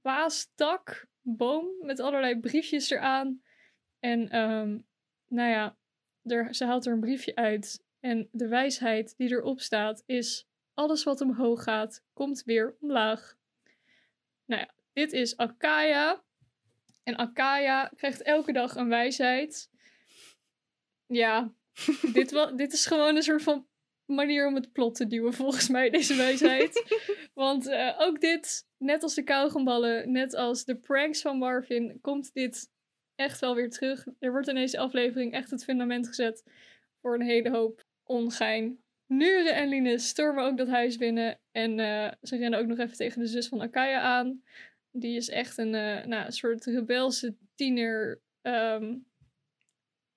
[0.00, 3.42] paastak, boom met allerlei briefjes eraan.
[3.98, 4.78] En, ehm,
[5.28, 5.76] nou ja,
[6.22, 7.84] er, ze haalt er een briefje uit.
[8.00, 13.38] En de wijsheid die erop staat is: alles wat omhoog gaat, komt weer omlaag.
[14.50, 16.22] Nou ja, dit is Akaya.
[17.02, 19.70] En Akaya krijgt elke dag een wijsheid.
[21.06, 21.52] Ja,
[22.12, 23.66] dit, dit is gewoon een soort van
[24.06, 27.00] manier om het plot te duwen, volgens mij, deze wijsheid.
[27.34, 32.32] Want eh, ook dit, net als de kauwgomballen, net als de pranks van Marvin, komt
[32.32, 32.70] dit
[33.14, 34.06] echt wel weer terug.
[34.18, 36.44] Er wordt in deze aflevering echt het fundament gezet
[37.00, 38.82] voor een hele hoop ongein.
[39.10, 41.40] Nure en Linus stormen ook dat huis binnen.
[41.52, 44.42] En eh, ze rennen ook nog even tegen de zus van Akaya aan.
[44.90, 48.22] Die is echt een, eh, nou, een soort rebelse tiener.
[48.42, 48.96] ehm,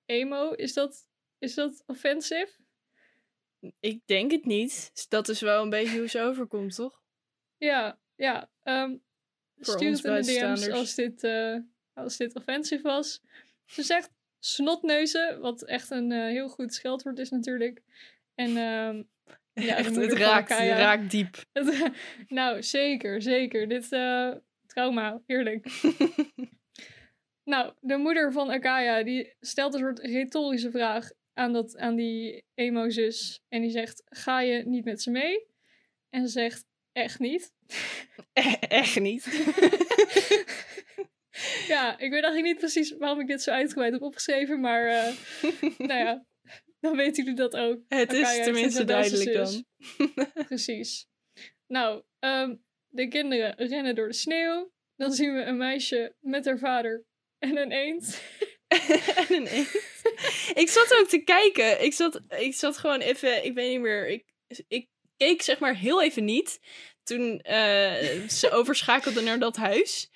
[0.04, 2.52] emo, is dat, is dat offensive?
[3.80, 5.06] Ik denk het niet.
[5.08, 7.02] Dat is wel een beetje hoe ze overkomt, toch?
[7.56, 8.50] Ja, ja.
[9.58, 10.72] Voor stuur het in de DM's buitenstaanders.
[10.72, 11.56] als dit, eh,
[11.92, 13.20] als dit offensive was.
[13.64, 17.82] Ze zegt snotneuzen, wat echt een eh, heel goed scheldwoord is natuurlijk.
[18.34, 19.02] En ehm,
[19.54, 21.36] Ja, Echt, het raakt, het raakt diep.
[22.28, 23.68] nou, zeker, zeker.
[23.68, 24.32] Dit eh,
[24.66, 25.66] trauma, heerlijk.
[27.52, 32.44] nou, de moeder van Akaya, die stelt een soort retorische vraag aan, dat, aan die
[32.54, 33.40] emo-zus.
[33.48, 35.46] En die zegt, ga je niet met ze mee?
[36.10, 37.52] En ze zegt, echt niet.
[38.68, 39.24] Echt niet.
[41.66, 45.14] Ja, ik weet eigenlijk niet precies waarom ik dit zo uitgebreid heb opgeschreven, maar eh,
[45.78, 46.24] nou ja,
[46.84, 47.78] dan weten jullie dat ook.
[47.88, 49.64] Het is tenminste duidelijk dan.
[50.48, 51.06] Precies.
[51.66, 52.56] Nou, ehm,
[52.88, 54.72] de kinderen rennen door de sneeuw.
[54.96, 57.04] Dan zien we een meisje met haar vader
[57.38, 58.22] en een eend.
[59.28, 59.74] en een eend.
[60.62, 61.84] ik zat ook te kijken.
[61.84, 64.08] Ik zat, ik zat gewoon even, ik weet niet meer.
[64.08, 64.24] Ik,
[64.68, 66.60] ik keek zeg maar heel even niet
[67.02, 70.10] toen eh, ze overschakelde naar dat huis.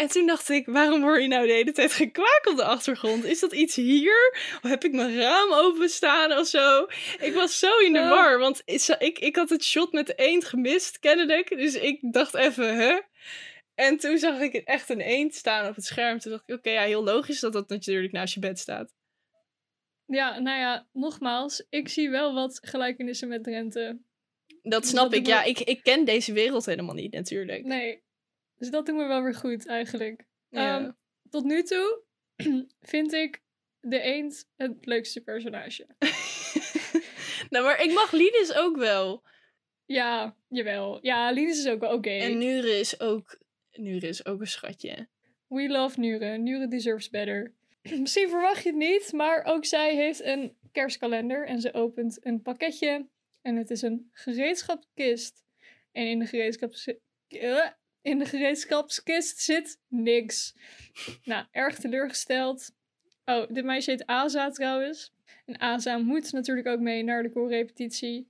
[0.00, 3.24] En toen dacht ik, waarom hoor je nou de hele tijd gekwaak op de achtergrond?
[3.24, 4.36] Is dat iets hier?
[4.62, 6.86] Of heb ik mijn raam openstaan of zo?
[7.18, 8.62] Ik was zo in de war, want
[8.98, 11.48] ik, ik had het shot met de eend gemist, kennelijk.
[11.48, 12.98] Dus ik dacht even, hè?
[13.74, 16.18] En toen zag ik echt een eend staan op het scherm.
[16.18, 18.94] Toen dacht ik, oké, ja, heel logisch dat dat natuurlijk naast je bed staat.
[20.06, 23.98] Ja, nou ja, nogmaals, ik zie wel wat gelijkenissen met Drenthe.
[24.62, 25.26] Dat Dus snap dat ik.
[25.26, 27.64] Ja, ik, ik ken deze wereld helemaal niet, natuurlijk.
[27.64, 28.02] Nee,
[28.60, 30.24] dus dat doen we wel weer goed eigenlijk.
[30.48, 30.78] Ja.
[30.78, 30.90] Ehm,
[31.30, 32.02] tot nu toe
[32.80, 33.42] vind ik
[33.80, 35.86] de eend het leukste personage.
[37.50, 39.22] nou, maar ik mag Linus ook wel.
[39.84, 40.98] Ja, jawel.
[41.02, 42.10] Ja, Linus is ook wel oké.
[42.10, 43.38] En Nure is ook,
[43.72, 45.08] Nure is ook een schatje.
[45.46, 46.38] We love Nure.
[46.38, 47.54] Nure deserves better.
[48.00, 52.42] Misschien verwacht je het niet, maar ook zij heeft een kerstkalender en ze opent een
[52.42, 53.08] pakketje.
[53.42, 55.44] En het is een gereedschapskist.
[55.92, 56.88] En in de, gereedschaps...
[58.02, 60.56] in de gereedschapskist zit niks.
[61.24, 62.74] Nou, erg teleurgesteld.
[63.24, 65.12] Oh, dit meisje heet Aza trouwens.
[65.46, 68.28] En Aza moet natuurlijk ook mee naar de koorrepetitie.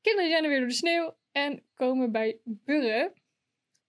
[0.00, 3.12] Kinderen rennen weer door de sneeuw en komen bij Burre.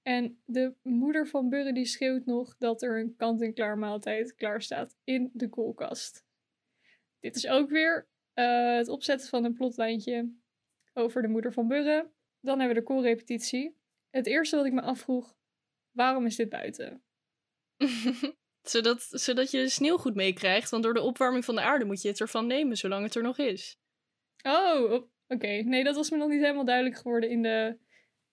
[0.01, 4.95] En de moeder van Burre die schreeuwt nog dat er een kant-en-klaar maaltijd klaar staat
[5.03, 6.25] in de koelkast.
[7.19, 10.32] Dit is ook weer eh, het opzetten van een plotlijntje
[10.93, 12.10] over de moeder van Burre.
[12.39, 13.75] Dan hebben we de koolrepetitie.
[14.10, 15.36] Het eerste wat ik me afvroeg,
[15.91, 17.04] waarom is dit buiten?
[18.70, 20.70] zodat, zodat je de sneeuw goed meekrijgt.
[20.70, 23.24] Want door de opwarming van de aarde moet je het ervan nemen zolang het er
[23.24, 23.80] nog is.
[24.43, 24.91] Oh,
[25.28, 25.48] oké.
[25.48, 27.78] Nee, dat was me nog niet helemaal duidelijk geworden in de,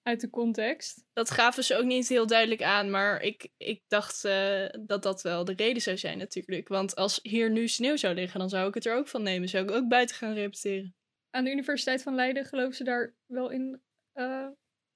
[0.02, 1.04] uit de context.
[1.12, 2.90] Dat gaven ze ook niet heel duidelijk aan.
[2.90, 6.68] Maar ik, ik dacht eh, dat dat wel de reden zou zijn natuurlijk.
[6.68, 9.48] Want als hier nu sneeuw zou liggen, dan zou ik het er ook van nemen.
[9.48, 10.94] Zou ik ook buiten gaan repeteren.
[11.30, 13.82] Aan de Universiteit van Leiden geloven ze daar wel in
[14.12, 14.48] eh,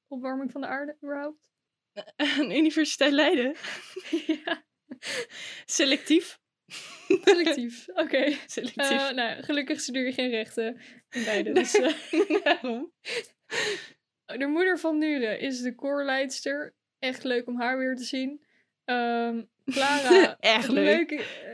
[0.09, 1.39] opwarming van de aarde überhaupt?
[2.17, 3.55] Aan Universiteit Leiden.
[4.45, 4.65] ja,
[5.65, 6.39] Selectief.
[7.25, 7.89] collectief.
[7.89, 8.37] Oké.
[8.47, 9.09] Selectief.
[9.09, 11.55] Eh, nou, gelukkig studeer je geen rechten in Leiden.
[11.55, 11.95] Dus, eh,
[12.45, 12.93] Waarom?
[14.27, 16.75] de moeder van Nure is de koorleidster.
[16.99, 18.45] Echt leuk om haar weer te zien.
[18.85, 20.37] Ehm, Clara.
[20.39, 21.11] Echt leuk.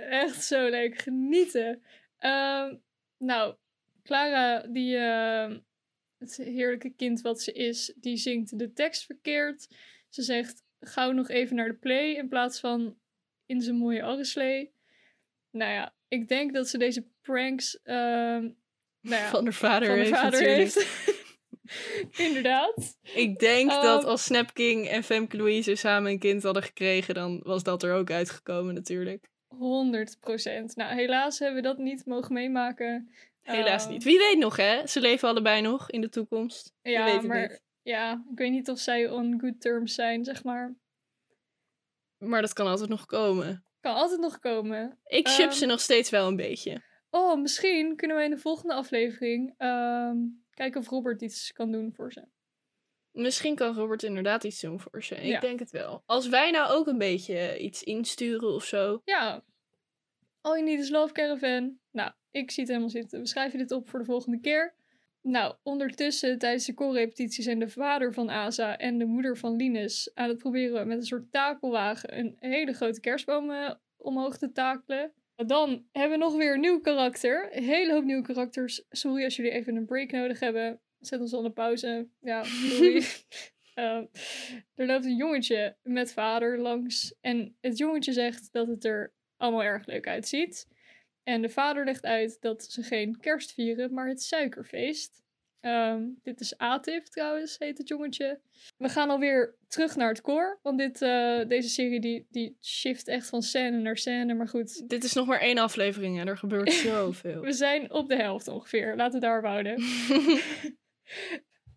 [0.09, 0.99] Echt zo leuk.
[0.99, 1.83] Genieten.
[2.19, 2.77] Ehm,
[3.19, 3.57] nou,
[4.03, 5.59] Clara, die, ehm,
[6.25, 9.69] het heerlijke kind wat ze is, die zingt de tekst verkeerd.
[10.09, 12.97] Ze zegt gauw nog even naar de play in plaats van
[13.47, 14.73] in zijn mooie arreslee.
[15.51, 18.49] Nou ja, ik denk dat ze deze pranks ehm,
[19.01, 21.13] nou ja, Van de vader, van heeft vader heeft.
[22.27, 22.99] Inderdaad.
[23.15, 27.15] Ik denk dat Ehm, als Snap King en Femke Louise samen een kind hadden gekregen,
[27.15, 29.29] dan was dat er ook uitgekomen natuurlijk.
[29.49, 29.57] 100%
[30.75, 33.11] Nou, helaas hebben we dat niet mogen meemaken.
[33.45, 34.05] Helaas Ehm, niet.
[34.05, 34.87] Wie weet nog, hè?
[34.87, 36.73] Ze leven allebei nog in de toekomst.
[36.83, 37.63] Ja, weet het maar niet.
[37.83, 40.75] ja, ik weet niet of zij on good terms zijn, zeg maar.
[42.19, 43.65] Maar dat kan altijd nog komen.
[43.81, 44.99] Kan altijd nog komen.
[45.05, 46.83] Ik ship Ehm, ze nog steeds wel een beetje.
[47.11, 50.17] Oh, misschien kunnen we in de volgende aflevering ehm,
[50.51, 52.25] kijken of Robert iets kan doen voor ze.
[53.11, 55.15] Misschien kan Robert inderdaad iets doen voor ze.
[55.15, 55.41] Ik Ja.
[55.41, 56.03] denk het wel.
[56.07, 59.01] Als wij nou ook een beetje iets insturen of zo.
[59.05, 59.45] Ja.
[60.45, 61.79] All You Need Is Love Caravan.
[61.91, 63.21] Nou, ik zie het helemaal zitten.
[63.21, 64.75] We schrijven dit op voor de volgende keer.
[65.23, 70.11] Nou, ondertussen tijdens de koorrepetitie zijn de vader van Asa en de moeder van Linus
[70.15, 75.13] aan het proberen met een soort takelwagen een hele grote kerstboom eh, omhoog te takelen.
[75.37, 77.57] Dan hebben we nog weer een nieuw karakter.
[77.57, 78.85] Een hele hoop nieuwe karakters.
[78.89, 80.81] Sorry als jullie even een break nodig hebben.
[80.99, 82.09] Zet ons al een pauze.
[82.21, 83.05] Ja, sorry.
[83.75, 84.03] Eh,
[84.75, 87.15] er loopt een jongetje met vader langs.
[87.21, 90.69] En het jongetje zegt dat het er allemaal erg leuk uitziet.
[91.23, 95.23] En de vader legt uit dat ze geen kerst vieren, maar het suikerfeest.
[95.61, 98.41] Ehm, dit is Atif trouwens, heet het jongetje.
[98.77, 100.59] We gaan alweer terug naar het koor.
[100.63, 104.35] Want dit, eh, deze serie die, die shift echt van scène naar scène.
[104.35, 107.41] Maar goed, Dit is nog maar één aflevering en er gebeurt zoveel.
[107.41, 108.97] we zijn op de helft ongeveer.
[108.97, 109.83] Laten we daarop houden.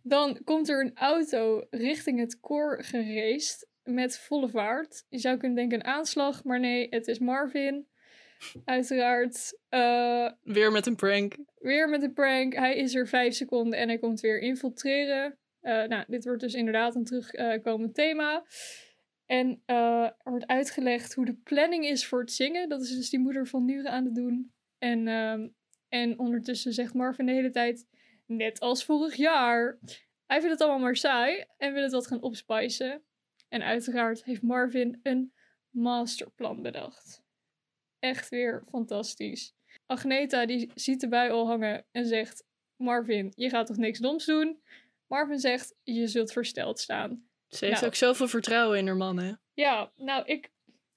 [0.01, 5.05] Dan komt er een auto richting het koor gereest met volle vaart.
[5.09, 7.87] Je zou kunnen denken een aanslag, maar nee, het is Marvin.
[8.65, 9.59] Uiteraard.
[9.69, 11.35] Eh, Weer met een prank.
[11.59, 12.53] weer met een prank.
[12.53, 15.37] Hij is er vijf seconden en hij komt weer infiltreren.
[15.61, 18.45] Eh, nou, dit wordt dus inderdaad een terugkomend thema.
[19.25, 22.69] En eh, er wordt uitgelegd hoe de planning is voor het zingen.
[22.69, 24.53] Dat is dus die moeder van Nure aan het doen.
[24.77, 25.47] En, ehm,
[25.89, 27.87] en ondertussen zegt Marvin de hele tijd,
[28.25, 29.79] net als vorig jaar.
[30.25, 33.03] Hij vindt het allemaal maar saai en wil het wat gaan opspicen.
[33.47, 35.33] En uiteraard heeft Marvin een
[35.69, 37.21] masterplan bedacht.
[37.99, 39.53] Echt weer fantastisch.
[39.85, 42.43] Agneta die ziet de bui al hangen en zegt:
[42.75, 44.61] Marvin, je gaat toch niks doms doen?
[45.07, 47.25] Marvin zegt: Je zult versteld staan.
[47.47, 47.87] Ze heeft Nou.
[47.87, 49.31] ook zoveel vertrouwen in haar man, hè?
[49.53, 50.51] Ja, nou, ik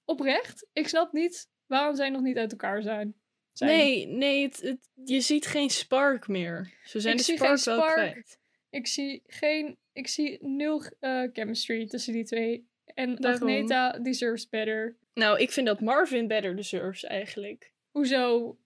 [0.04, 3.14] oprecht, ik snap niet waarom zij nog niet uit elkaar zijn.
[3.52, 3.70] zijn.
[3.70, 6.72] Nee, nee, het, het- je ziet geen spark meer.
[6.84, 7.92] Ze zijn Ik de spark wel spark.
[7.94, 8.39] kwijt.
[8.70, 12.68] Ik zie geen, ik zie nul eh, chemistry tussen die twee.
[12.94, 13.40] En Daarom.
[13.48, 14.96] Agneta deserves better.
[15.14, 17.72] Nou, ik vind dat Marvin better deserves eigenlijk.
[17.90, 18.56] Hoezo?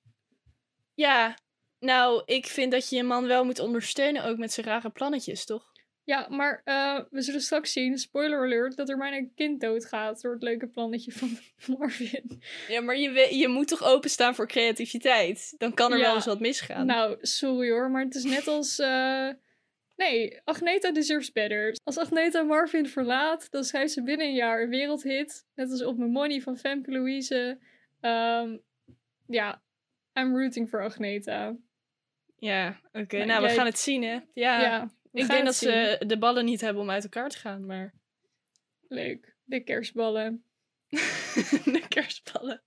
[0.94, 1.38] Ja,
[1.78, 5.44] nou, ik vind dat je je man wel moet ondersteunen, ook met zijn rare plannetjes,
[5.44, 5.72] toch?
[6.04, 10.20] Ja, maar eh, we zullen straks zien, spoiler alert, dat er bijna een kind doodgaat
[10.22, 11.38] door het leuke plannetje van
[11.78, 12.42] Marvin.
[12.68, 15.54] Ja, maar je, je moet toch openstaan voor creativiteit?
[15.58, 16.04] Dan kan er Ja.
[16.04, 16.86] wel eens wat misgaan.
[16.86, 18.78] Nou, sorry hoor, maar het is net als.
[18.78, 19.28] eh,
[19.96, 21.76] Nee, Agneta deserves better.
[21.84, 25.46] Als Agneta Marvin verlaat, dan schrijft ze binnen een jaar een wereldhit.
[25.54, 27.58] Net als Op Mijn Money van Femke Louise.
[28.00, 28.56] Ehm,
[29.26, 29.62] ja,
[30.18, 31.56] I'm rooting voor Agneta.
[32.36, 33.24] Ja, oké.
[33.24, 34.18] Nou, we jij- gaan het zien, hè?
[34.34, 35.70] Ja, ik denk dat zien.
[35.70, 37.94] ze de ballen niet hebben om uit elkaar te gaan, maar...
[38.88, 39.36] Leuk.
[39.44, 40.44] De kerstballen.
[41.74, 42.62] de kerstballen.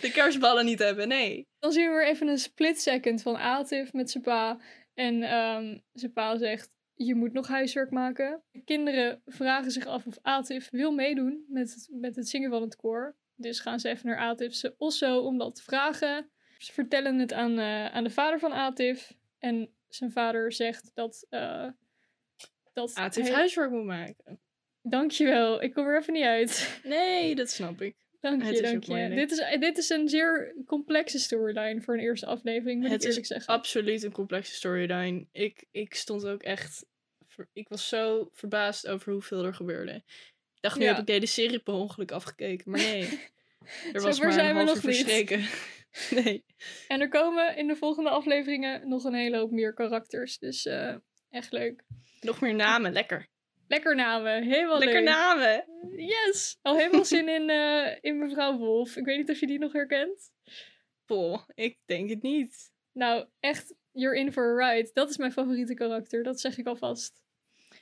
[0.00, 1.46] De kerstballen niet hebben, nee.
[1.58, 4.60] Dan zien we weer even een split second van Atif met zijn pa.
[4.94, 8.42] En ehm, zijn pa zegt, je moet nog huiswerk maken.
[8.50, 12.62] De kinderen vragen zich af of Atif wil meedoen met het, met het zingen van
[12.62, 13.16] het koor.
[13.36, 16.30] Dus gaan ze even naar Atif's osso om dat te vragen.
[16.58, 19.12] Ze vertellen het aan, eh, aan de vader van Atif.
[19.38, 21.26] En zijn vader zegt dat...
[21.30, 21.68] eh
[22.72, 24.40] dat Atif hij- huiswerk moet maken.
[24.82, 26.80] Dankjewel, ik kom er even niet uit.
[26.84, 27.96] Nee, dat snap ik.
[28.30, 29.08] Dank je, dank je.
[29.08, 33.06] Dit is, dit is een zeer complexe storyline voor een eerste aflevering, moet Het ik
[33.08, 33.54] eerlijk is zeggen.
[33.54, 35.26] absoluut een complexe storyline.
[35.32, 36.86] Ik, ik stond ook echt...
[37.52, 39.92] ik was zo verbaasd over hoeveel er gebeurde.
[40.54, 40.90] Ik dacht, nu Ja.
[40.90, 42.70] heb ik de hele serie per ongeluk afgekeken.
[42.70, 43.02] Maar nee,
[43.92, 45.44] er was maar zijn een we nog verstreken.
[46.24, 46.44] nee.
[46.88, 50.38] En er komen in de volgende afleveringen nog een hele hoop meer karakters.
[50.38, 50.94] Dus eh,
[51.30, 51.84] echt leuk.
[52.20, 53.28] Nog meer namen, lekker.
[53.68, 55.08] Lekker namen, helemaal lekker leuk.
[55.08, 55.64] namen.
[55.96, 56.58] Yes!
[56.62, 58.96] Al helemaal zin in, eh, in mevrouw Wolf.
[58.96, 60.30] Ik weet niet of je die nog herkent.
[61.04, 62.72] Poh, ik denk het niet.
[62.92, 64.90] Nou, echt, you're in for a ride.
[64.92, 67.22] Dat is mijn favoriete karakter, dat zeg ik alvast.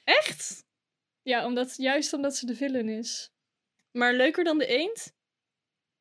[0.05, 0.65] Echt?
[1.23, 3.33] Ja, omdat, juist omdat ze de villain is.
[3.91, 5.15] Maar leuker dan de eend?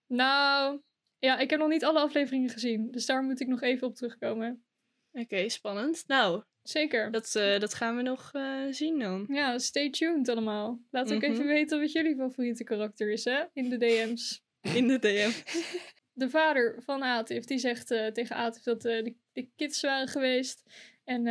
[0.07, 0.81] Nou,
[1.19, 2.91] ja, ik heb nog niet alle afleveringen gezien.
[2.91, 4.65] Dus daar moet ik nog even op terugkomen.
[5.11, 6.03] Oké, spannend.
[6.07, 7.11] Nou, Zeker.
[7.11, 9.25] dat, eh, dat gaan we nog eh, zien dan.
[9.29, 10.79] Ja, stay tuned allemaal.
[10.91, 11.31] Laat ook Mhm.
[11.31, 13.43] even weten wat jullie favoriete karakter is, hè?
[13.53, 14.41] In de DM's.
[14.75, 15.31] In de DM.
[16.13, 20.63] De vader van Atif, die zegt eh, tegen Atif dat de, de kids waren geweest.
[21.03, 21.27] En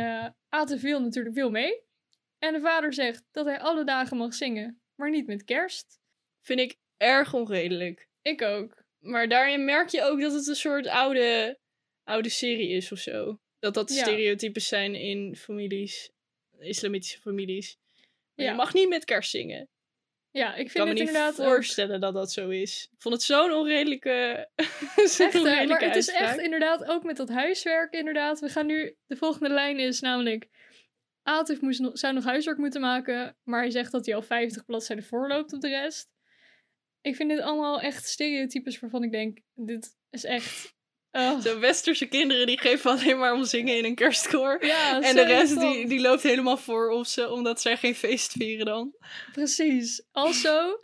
[0.49, 1.81] Atif wil natuurlijk wil mee.
[2.39, 5.99] En de vader zegt dat hij alle dagen mag zingen, maar niet met kerst.
[6.41, 8.09] Vind ik erg onredelijk.
[8.21, 8.83] Ik ook.
[8.99, 11.59] Maar daarin merk je ook dat het een soort oude,
[12.03, 13.39] oude serie is of zo.
[13.61, 14.01] Dat dat Ja.
[14.03, 16.11] stereotypes zijn in families,
[16.59, 17.77] islamitische families.
[18.33, 18.45] Ja.
[18.49, 19.69] Je mag niet met kerst zingen.
[20.31, 22.87] Ja, ik Ik vind kan me het niet inderdaad ook- voorstellen dat dat zo is.
[22.91, 24.47] Ik vond het zo'n onredelijke,
[24.95, 28.39] zo'n Echt, onredelijke maar het is echt inderdaad ook met dat huiswerk inderdaad.
[28.39, 30.47] We gaan nu, de volgende lijn is namelijk...
[31.23, 35.05] Atif moest zou nog huiswerk moeten maken, maar hij zegt dat hij al 50 bladzijden
[35.05, 36.09] voorloopt op de rest.
[37.01, 40.75] Ik vind dit allemaal echt stereotypes waarvan ik denk, dit is echt...
[41.11, 41.41] oh.
[41.41, 44.65] De westerse kinderen die geven alleen maar om zingen in een kerstkoor.
[44.65, 47.95] Ja, En zo de rest die, die loopt helemaal voor op ze, omdat zij geen
[47.95, 48.95] feest vieren dan.
[49.31, 50.03] Precies.
[50.11, 50.79] Also,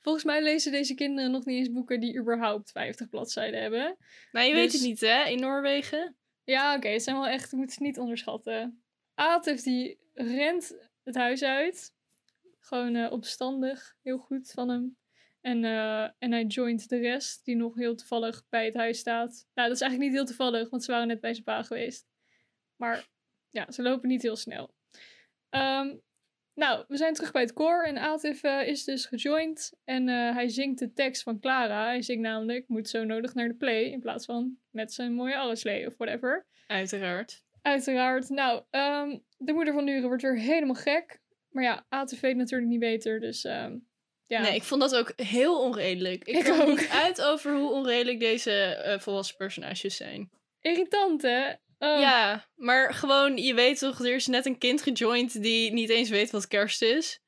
[0.00, 3.96] volgens mij lezen deze kinderen nog niet eens boeken die überhaupt 50 bladzijden hebben.
[4.32, 6.16] Nou, je weet Dus- het niet hè, in Noorwegen.
[6.44, 8.82] Ja, oké, het zijn wel echt, je moet ze niet onderschatten.
[9.14, 11.92] Atif die rent het huis uit.
[12.60, 14.96] Gewoon eh, opstandig, heel goed van hem.
[15.42, 19.46] En, eh, en hij joint de rest, die nog heel toevallig bij het huis staat.
[19.54, 22.06] Nou, dat is eigenlijk niet heel toevallig, want ze waren net bij zijn pa geweest.
[22.76, 23.08] Maar
[23.50, 24.74] ja, ze lopen niet heel snel.
[25.48, 25.94] Ehm,
[26.54, 29.72] nou, we zijn terug bij het koor en Atif eh, is dus gejoind.
[29.84, 31.84] En eh, hij zingt de tekst van Clara.
[31.84, 35.36] Hij zingt namelijk, moet zo nodig naar de play, in plaats van met zijn mooie
[35.36, 36.46] alleslee of whatever.
[36.66, 37.44] Uiteraard.
[37.62, 38.28] Uiteraard.
[38.28, 41.20] Nou, ehm, de moeder van Nuren wordt weer helemaal gek.
[41.48, 43.78] Maar ja, ATV weet natuurlijk niet beter, dus ehm,
[44.32, 44.40] ja.
[44.40, 46.24] Nee, ik vond dat ook heel onredelijk.
[46.24, 46.86] Ik, Ik kwam ook.
[46.88, 50.30] uit over hoe onredelijk deze eh, volwassen personages zijn.
[50.60, 51.48] Irritant, hè?
[51.78, 55.88] Oh, Ja, maar gewoon, je weet toch, er is net een kind gejoind die niet
[55.90, 57.20] eens weet wat kerst is.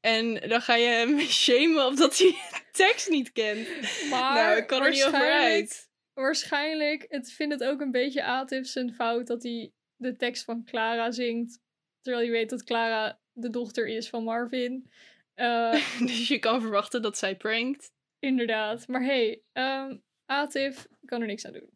[0.00, 3.68] En dan ga je hem shamen omdat hij de tekst niet kent.
[4.10, 5.90] maar nou, ik kan er niet over waarschijnlijk- uit.
[6.14, 10.64] Waarschijnlijk, het vindt het ook een beetje Atif zijn fout dat hij de tekst van
[10.64, 11.58] Clara zingt.
[12.00, 14.90] Terwijl je weet dat Clara de dochter is van Marvin.
[15.34, 17.92] Eh, Dus je kan verwachten dat zij prankt.
[18.18, 18.88] Inderdaad.
[18.88, 21.70] Maar hey, ehm Atif kan er niks aan doen.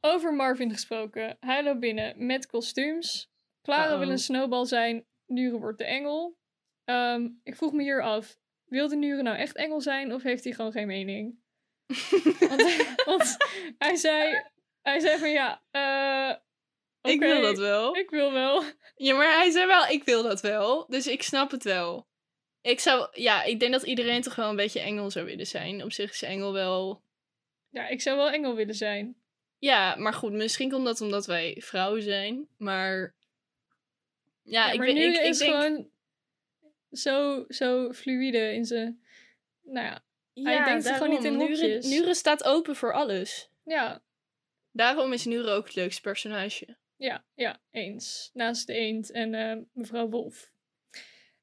[0.00, 1.36] Over Marvin gesproken.
[1.40, 3.30] Hij loopt binnen met kostuums.
[3.62, 3.98] Clara Uh-oh.
[3.98, 5.06] wil een snowball zijn.
[5.26, 6.38] Nure wordt de engel.
[6.84, 10.44] Ehm, ik vroeg me hier af, wil de Nure nou echt engel zijn of heeft
[10.44, 11.38] hij gewoon geen mening?
[12.48, 13.36] want, want
[13.78, 14.42] hij, zei,
[14.82, 16.36] hij zei van ja, eh,
[17.12, 17.96] Ik wil dat wel.
[17.96, 18.62] Ik wil wel.
[18.94, 20.86] Ja, maar hij zei wel, ik wil dat wel.
[20.86, 22.08] Dus ik snap het wel.
[22.66, 25.82] Ik zou, ja, ik denk dat iedereen toch wel een beetje engel zou willen zijn.
[25.82, 27.02] Op zich is engel wel...
[27.70, 29.16] Ja, ik zou wel engel willen zijn.
[29.58, 32.48] Ja, maar goed, misschien komt dat omdat wij vrouwen zijn.
[32.56, 33.14] Maar...
[34.42, 35.50] Ja, Ja, ik, maar nu ik, ik is denk...
[35.52, 35.88] gewoon
[36.92, 39.00] zo, zo fluïde in zijn...
[39.62, 40.02] Nou ja,
[40.32, 41.36] ja, denkt het gewoon niet in.
[41.36, 41.80] Nure.
[41.82, 43.50] Nure staat open voor alles.
[43.64, 44.02] ja,
[44.72, 46.76] Daarom is Nure ook het leukste personage.
[46.96, 48.30] ja, ja, eens.
[48.32, 50.50] Naast de eend en eh, mevrouw Wolf.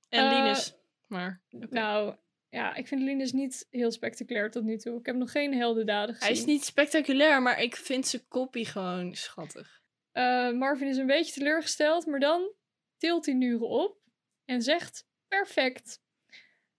[0.10, 0.74] En Eh, Linus.
[1.14, 1.42] Maar.
[1.50, 2.16] Nou,
[2.50, 5.00] ja, ik vind Linus niet heel spectaculair tot nu toe.
[5.00, 6.30] Ik heb nog geen heldendaden gezien.
[6.30, 9.82] Hij is niet spectaculair, maar ik vind zijn koppie gewoon schattig.
[10.12, 12.54] Eh, Marvin is een beetje teleurgesteld, maar dan
[12.98, 14.02] tilt hij Nure op
[14.46, 16.02] en zegt perfect.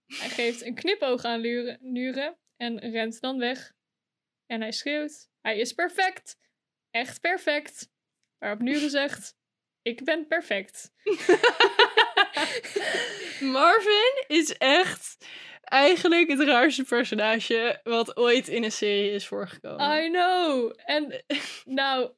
[0.07, 3.73] Hij geeft een knipoog aan Lure- Nure en rent dan weg.
[4.47, 6.39] En hij schreeuwt, hij is perfect.
[6.91, 7.91] Echt perfect.
[8.39, 9.37] Waarop Nure zegt,
[9.83, 10.93] ik ben perfect.
[13.41, 15.17] Marvin is echt
[15.65, 20.05] eigenlijk het raarste personage wat ooit in een serie is voorgekomen.
[20.05, 20.73] I know.
[20.85, 21.25] En
[21.65, 22.13] nou,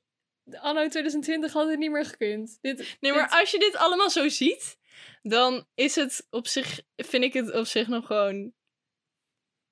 [0.53, 2.59] anno 2020 had het niet meer gekund.
[2.61, 4.79] Dit, nee, maar dit- als je dit allemaal zo ziet,
[5.23, 8.53] dan is het op zich, vind ik het op zich nog gewoon,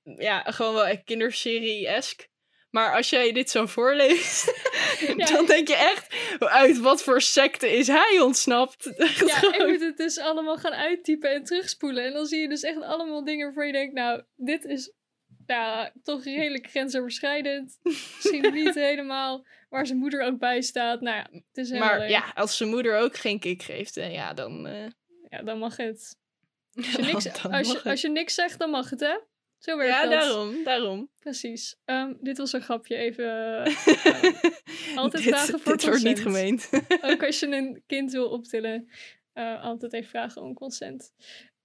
[0.02, 2.28] ja, gewoon wel een kinderserie-esk.
[2.75, 4.53] Maar als jij dit zo voorleest,
[5.17, 5.27] Ja.
[5.27, 8.85] dan denk je echt, uit wat voor secte is hij ontsnapt?
[9.27, 12.05] Ja, ik moet het dus allemaal gaan uittypen en terugspoelen.
[12.05, 14.93] En dan zie je dus echt allemaal dingen waarvan je denkt, nou, dit is
[15.47, 17.79] ja, toch redelijk grensoverschrijdend.
[17.83, 21.01] Misschien niet helemaal waar zijn moeder ook bij staat.
[21.01, 22.09] Nou ja, het is helemaal maar leuk.
[22.11, 24.67] ja, als zijn moeder ook geen kick geeft, eh, ja, dan...
[24.67, 24.87] eh,
[25.29, 26.17] Ja, dan mag het.
[26.77, 27.85] Als je, niks, als, je, het.
[27.87, 29.19] als je niks zegt, dan mag het, hè?
[29.64, 30.11] Zo werkt Ja, dat.
[30.11, 31.11] daarom, daarom.
[31.18, 31.77] Precies.
[31.85, 33.24] Ehm, dit was een grapje even.
[33.64, 36.62] eh, altijd dit, vragen voor Dit wordt niet consent.
[36.64, 36.68] gemeend.
[37.12, 38.88] ook als je een kind wil optillen,
[39.33, 41.12] eh, altijd even vragen om consent.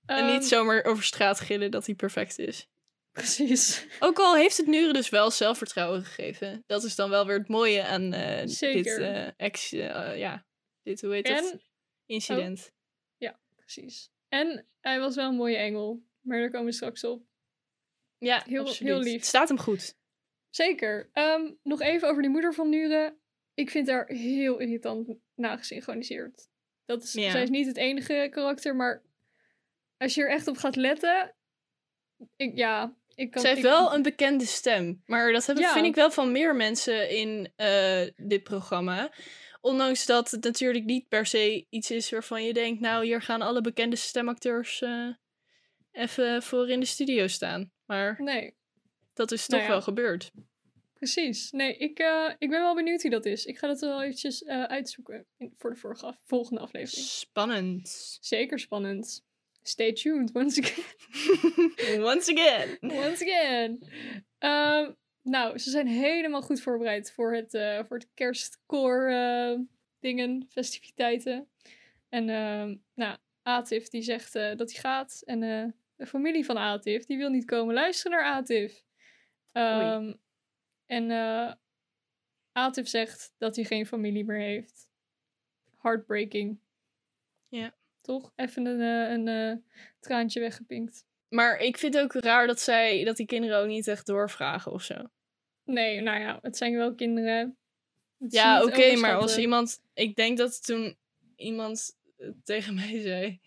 [0.05, 2.67] en Ehm, niet zomaar over straat gillen dat hij perfect is.
[3.12, 3.85] Precies.
[3.99, 6.63] Ook al heeft het Nure dus wel zelfvertrouwen gegeven.
[6.67, 8.97] Dat is dan wel weer het mooie aan eh, dit
[9.38, 9.69] ex...
[9.69, 10.45] ja,
[10.83, 11.51] dit, hoe heet het?
[11.51, 11.62] En,
[12.05, 12.71] Incident.
[13.55, 14.09] precies.
[14.29, 16.03] En hij was wel een mooie engel.
[16.21, 17.23] Maar daar komen we straks op.
[18.19, 18.93] Ja, heel- absoluut.
[18.93, 19.13] heel lief.
[19.13, 19.97] Het staat hem goed.
[20.49, 21.10] Zeker.
[21.13, 23.17] Ehm, nog even over die moeder van Nure.
[23.53, 26.47] Ik vind haar heel irritant nagesynchroniseerd.
[26.86, 27.32] Dat is, Ja.
[27.32, 29.03] Zij is niet het enige karakter, maar
[29.97, 31.36] als je er echt op gaat letten.
[32.36, 33.41] Ik, ja, ik kan.
[33.41, 35.01] Ze heeft ik- wel een bekende stem.
[35.05, 35.73] Maar dat heb, Ja.
[35.73, 39.12] vind ik wel van meer mensen in eh, dit programma.
[39.62, 42.82] Ondanks dat het natuurlijk niet per se iets is waarvan je denkt...
[42.82, 45.08] nou, hier gaan alle bekende stemacteurs eh,
[45.91, 47.71] even voor in de studio staan.
[47.89, 48.54] Maar Nee,
[49.13, 49.69] dat is toch Nou ja.
[49.69, 50.32] wel gebeurd.
[50.93, 51.52] precies.
[51.52, 53.45] Nee, ik, eh, ik ben wel benieuwd wie dat is.
[53.45, 57.06] Ik ga dat wel eventjes eh, uitzoeken in, voor de vorige af- volgende aflevering.
[57.08, 58.17] Spannend.
[58.21, 59.25] Zeker spannend.
[59.62, 62.04] Stay tuned once again.
[62.12, 62.78] Once again.
[62.82, 63.84] Once again.
[64.38, 64.91] Ehm,
[65.23, 69.12] nou, ze zijn helemaal goed voorbereid voor het, eh, voor het kerstkoor
[69.99, 71.49] dingen, festiviteiten.
[72.10, 75.21] En ehm, nou, Atif die zegt dat hij gaat.
[75.25, 78.83] En de familie van Atif die wil niet komen luisteren naar Atif.
[79.51, 80.13] Ehm,
[80.85, 81.53] en eh
[82.51, 84.88] Atif zegt dat hij geen familie meer heeft.
[85.81, 86.59] Heartbreaking.
[87.47, 87.75] Ja.
[88.01, 88.31] Toch?
[88.35, 89.57] Even een, eh, een eh,
[89.99, 91.05] traantje weggepinkt.
[91.29, 94.71] Maar ik vind het ook raar dat zij dat die kinderen ook niet echt doorvragen
[94.71, 95.09] of zo.
[95.63, 97.57] Nee, nou ja, het zijn wel kinderen.
[98.17, 99.81] Het Ja, oké, maar als iemand.
[99.93, 100.97] Ik denk dat toen
[101.35, 101.97] iemand
[102.43, 103.39] tegen mij zei.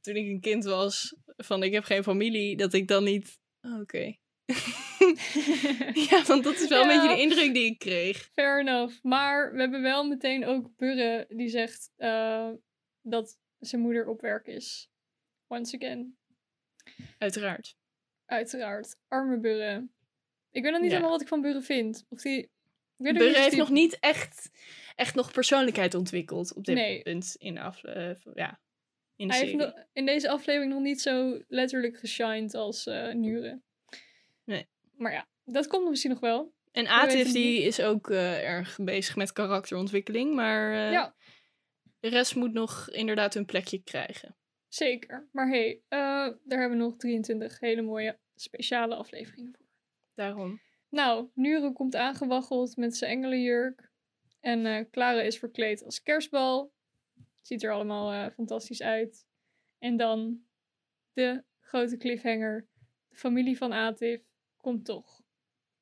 [0.00, 1.16] Toen ik een kind was.
[1.36, 2.56] Van ik heb geen familie.
[2.56, 3.38] Dat ik dan niet.
[3.60, 4.16] oh, oké.
[6.10, 8.28] ja, want dat is wel een beetje de indruk die ik kreeg.
[8.32, 9.02] Fair enough.
[9.02, 12.50] Maar we hebben wel meteen ook Burre die zegt eh,
[13.02, 14.90] dat zijn moeder op werk is.
[15.46, 16.16] Once again.
[17.18, 17.76] Uiteraard.
[18.26, 18.96] Uiteraard.
[19.08, 19.88] Arme Burre.
[20.50, 20.96] Ik weet nog niet Ja.
[20.96, 22.04] helemaal wat ik van Burre vind.
[22.08, 22.50] Of die...
[22.96, 24.50] Burre heeft die- nog niet echt,
[24.94, 27.02] echt nog persoonlijkheid ontwikkeld op dit Nee.
[27.02, 28.60] punt in af, eh, ja,
[29.16, 29.84] in de Hij heeft serie.
[29.92, 33.60] in deze aflevering nog niet zo letterlijk geshined als eh Nure.
[34.44, 34.68] Nee.
[34.96, 36.52] Maar ja, dat komt misschien nog wel.
[36.72, 41.14] En Atif die is ook eh, erg bezig met karakterontwikkeling, maar eh, Ja.
[42.00, 44.36] de rest moet nog inderdaad hun plekje krijgen.
[44.68, 45.28] Zeker.
[45.32, 49.66] Maar hey, daar hebben we nog 23 hele mooie speciale afleveringen voor.
[50.14, 50.60] Daarom.
[50.88, 53.90] Nou, Nure komt aangewaggeld met zijn engelenjurk.
[54.40, 56.72] En Clara is verkleed als kerstbal.
[57.46, 59.26] Ziet er allemaal eh, fantastisch uit.
[59.78, 60.44] En dan
[61.12, 62.68] de grote cliffhanger.
[63.08, 64.22] De familie van Atif
[64.56, 65.22] komt toch.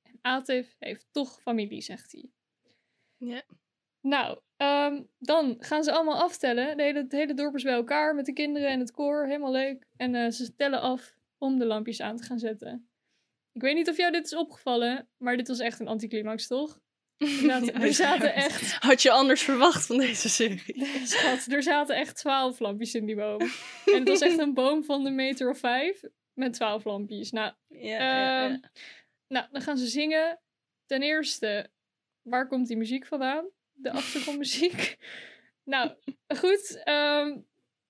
[0.02, 2.30] En Atif heeft toch familie, zegt hij.
[3.16, 3.42] Ja.
[4.00, 6.76] Nou, ehm, dan gaan ze allemaal aftellen.
[6.76, 9.26] De hele, het hele dorp is bij elkaar met de kinderen en het koor.
[9.26, 9.86] Helemaal leuk.
[9.96, 12.88] En eh, ze tellen af om de lampjes aan te gaan zetten.
[13.52, 16.80] Ik weet niet of jou dit is opgevallen, maar dit was echt een anticlimax, toch?
[17.50, 20.86] Er er zaten echt, Had je anders verwacht van deze serie?
[21.04, 23.40] schat, er zaten echt twaalf lampjes in die boom.
[23.86, 26.02] En het was echt een boom van een meter of vijf
[26.34, 27.30] met twaalf lampjes.
[27.30, 28.60] Nou, Ja, ja, Ehm, ja.
[29.28, 30.40] nou, dan gaan ze zingen.
[30.86, 31.70] Ten eerste,
[32.22, 33.44] waar komt die muziek vandaan?
[33.72, 34.96] De achtergrondmuziek.
[35.64, 35.90] nou,
[36.36, 36.80] goed.
[36.84, 37.36] ehm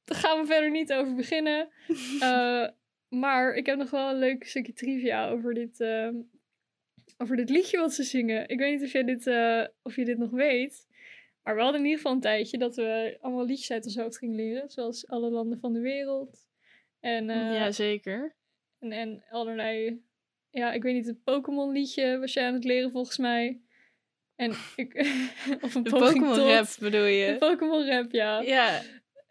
[0.04, 1.68] daar gaan we verder niet over beginnen.
[2.20, 2.68] Eh,
[3.08, 6.14] maar ik heb nog wel een leuk stukje trivia over dit, ehm,
[7.22, 8.48] over dit liedje wat ze zingen.
[8.48, 10.86] Ik weet niet of, jij dit, eh, of je dit nog weet.
[11.42, 14.18] Maar we hadden in ieder geval een tijdje dat we allemaal liedjes uit ons hoofd
[14.18, 14.70] gingen leren.
[14.70, 16.38] Zoals Alle Landen van de Wereld.
[17.00, 18.34] En, eh, ja, zeker.
[18.78, 20.02] en, en allerlei.
[20.50, 23.60] Ja, ik weet niet, het Pokémon liedje was jij aan het leren volgens mij.
[24.36, 24.94] En ik.
[25.60, 27.36] of een Pokémon rap bedoel je?
[27.38, 28.40] Pokémon rap, ja.
[28.40, 28.80] Ja,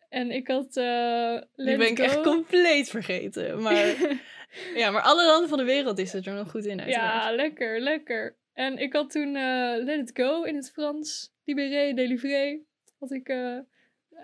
[0.10, 0.78] En ik had.
[0.78, 3.62] eh die ben ik echt compleet vergeten.
[3.62, 3.96] Maar,
[4.76, 7.24] ja, maar alle landen van de wereld is het er nog goed in uiteraard.
[7.24, 8.38] ja, lekker, lekker.
[8.54, 11.34] En ik had toen eh, Let It Go in het Frans.
[11.44, 12.60] Libéré, délivré.
[13.00, 13.58] Had ik eh,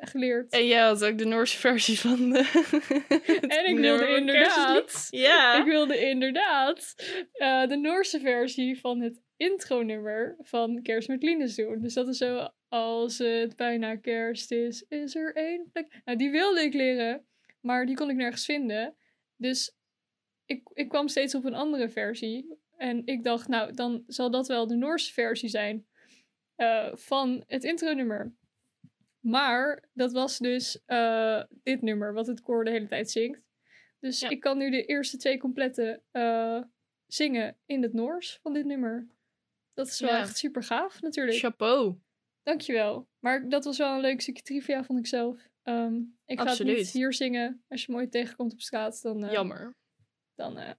[0.01, 0.51] geleerd.
[0.51, 2.39] En jij had ook de Noorse versie van de...
[3.57, 5.07] En ik wilde inderdaad.
[5.09, 5.59] Ja.
[5.59, 6.95] Ik wilde inderdaad
[7.34, 11.82] eh, de Noorse versie van het intronummer van Kerst met Linus doen.
[11.82, 16.01] Dus dat is zo, als het bijna kerst is, is er één plek.
[16.05, 17.25] Nou, die wilde ik leren,
[17.61, 18.95] maar die kon ik nergens vinden.
[19.36, 19.76] Dus
[20.48, 22.58] ik, ik kwam steeds op een andere versie.
[22.78, 25.88] En ik dacht, nou, dan zal dat wel de Noorse versie zijn
[26.56, 28.34] eh, van het intronummer.
[29.20, 33.41] Maar dat was dus eh, dit nummer, wat het koor de hele tijd zingt.
[34.00, 34.30] Dus Ja.
[34.30, 36.62] ik kan nu de eerste twee complete eh,
[37.08, 39.08] zingen in het Noors van dit nummer.
[39.74, 40.20] Dat is wel Ja.
[40.20, 41.38] echt super gaaf natuurlijk.
[41.38, 41.95] Chapeau.
[42.43, 43.08] Dankjewel.
[43.20, 45.50] Maar dat was wel een leuk stukje trivia, vond ik zelf.
[45.64, 45.95] Ehm,
[46.26, 47.64] ik ga het niet hier zingen.
[47.68, 49.76] Als je me ooit tegenkomt op straat, dan, Jammer.
[50.38, 50.71] Dan eh,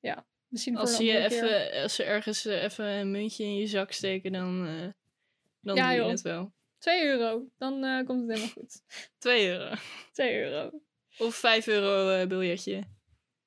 [0.00, 1.24] ja, misschien Als je keer.
[1.24, 4.88] even, als ze ergens eh, even een muntje in je zak steken, dan, eh,
[5.60, 6.52] dan Ja, doe je het wel.
[6.78, 8.82] 2 euro, dan komt het helemaal goed.
[9.18, 9.74] 2 euro.
[10.12, 10.80] 2 euro.
[11.18, 12.82] Of 5 euro biljetje.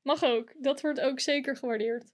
[0.01, 0.53] Mag ook.
[0.57, 2.11] Dat wordt ook zeker gewaardeerd.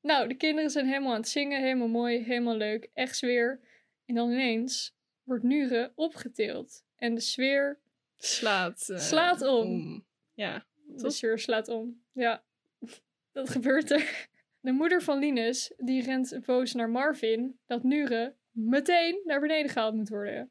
[0.00, 1.62] Nou, de kinderen zijn helemaal aan het zingen.
[1.62, 2.90] Helemaal mooi, helemaal leuk.
[2.94, 3.60] Echt sfeer.
[4.06, 6.84] En dan ineens wordt Nure opgetild.
[6.96, 7.78] En de sfeer,
[8.18, 8.90] Slaat.
[8.94, 10.04] Slaat om.
[10.34, 10.66] Ja.
[10.86, 12.02] De sfeer slaat om.
[12.12, 12.44] Ja,
[13.32, 14.28] dat gebeurt er.
[14.60, 17.58] De moeder van Linus, die rent boos naar Marvin.
[17.66, 20.50] Dat Nure meteen naar beneden gehaald moet worden.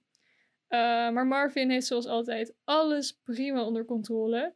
[0.67, 0.79] Eh,
[1.09, 4.55] maar Marvin heeft zoals altijd alles prima onder controle.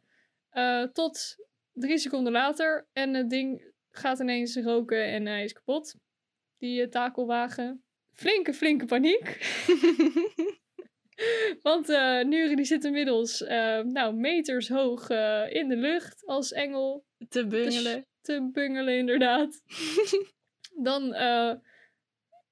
[0.50, 1.36] Eh, tot
[1.72, 2.88] drie seconden later.
[2.94, 5.96] En het ding gaat ineens roken en hij is kapot.
[6.58, 7.84] Die eh, takelwagen.
[8.12, 9.38] Flinke, flinke paniek.
[11.62, 16.52] Want eh Nure die zit inmiddels eh, nou, meters hoog eh, in de lucht als
[16.52, 18.06] engel Te bungelen.
[18.22, 19.62] te bungelen, inderdaad.
[20.84, 21.14] Dan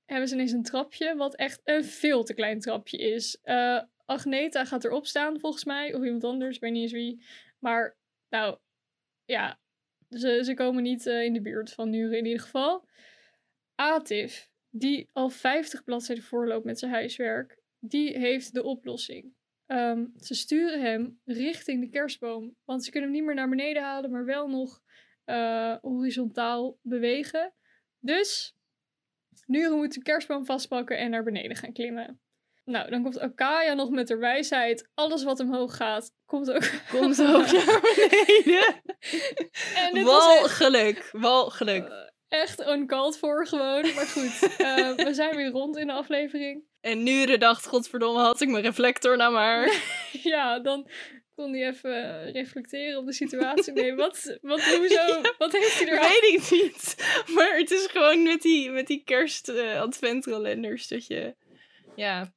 [0.05, 3.41] hebben ze ineens een trapje, wat echt een veel te klein trapje is.
[4.05, 5.93] Agneta gaat erop staan, volgens mij.
[5.93, 7.25] Of iemand anders, ik weet niet eens wie.
[7.59, 7.97] Maar,
[8.29, 8.57] nou,
[9.25, 9.59] ja.
[10.09, 12.87] Ze, ze komen niet in de buurt van Nure in ieder geval.
[13.75, 17.57] Atif, die al 50 bladzijden voorloopt met zijn huiswerk,
[17.89, 19.33] die heeft de oplossing.
[19.65, 22.55] Ehm, ze sturen hem richting de kerstboom.
[22.65, 24.81] Want ze kunnen hem niet meer naar beneden halen, maar wel nog
[25.25, 27.53] eh, horizontaal bewegen.
[27.99, 28.55] Dus
[29.45, 32.19] Nure moet de kerstboom vastpakken en naar beneden gaan klimmen.
[32.65, 34.89] Nou, dan komt Akaya nog met haar wijsheid.
[34.93, 38.81] Alles wat omhoog gaat, komt ook, Komt ook naar beneden.
[39.75, 41.09] En dit was echt, Walgeluk.
[41.11, 41.87] Walgeluk.
[41.87, 43.81] eh, echt uncalled voor gewoon.
[43.81, 46.63] Maar goed, eh, we zijn weer rond in de aflevering.
[46.81, 49.71] En nu de dacht, godverdomme, had ik mijn reflector nou maar.
[50.23, 50.89] Ja, dan
[51.35, 53.73] kon hij even eh, reflecteren op de situatie.
[53.73, 56.95] Nee, wat, wat, hoezo, wat heeft hij er Weet ik niet.
[57.35, 61.35] Maar het is gewoon met die, met die kerst adventkalenders dat je...
[61.95, 62.33] Ja,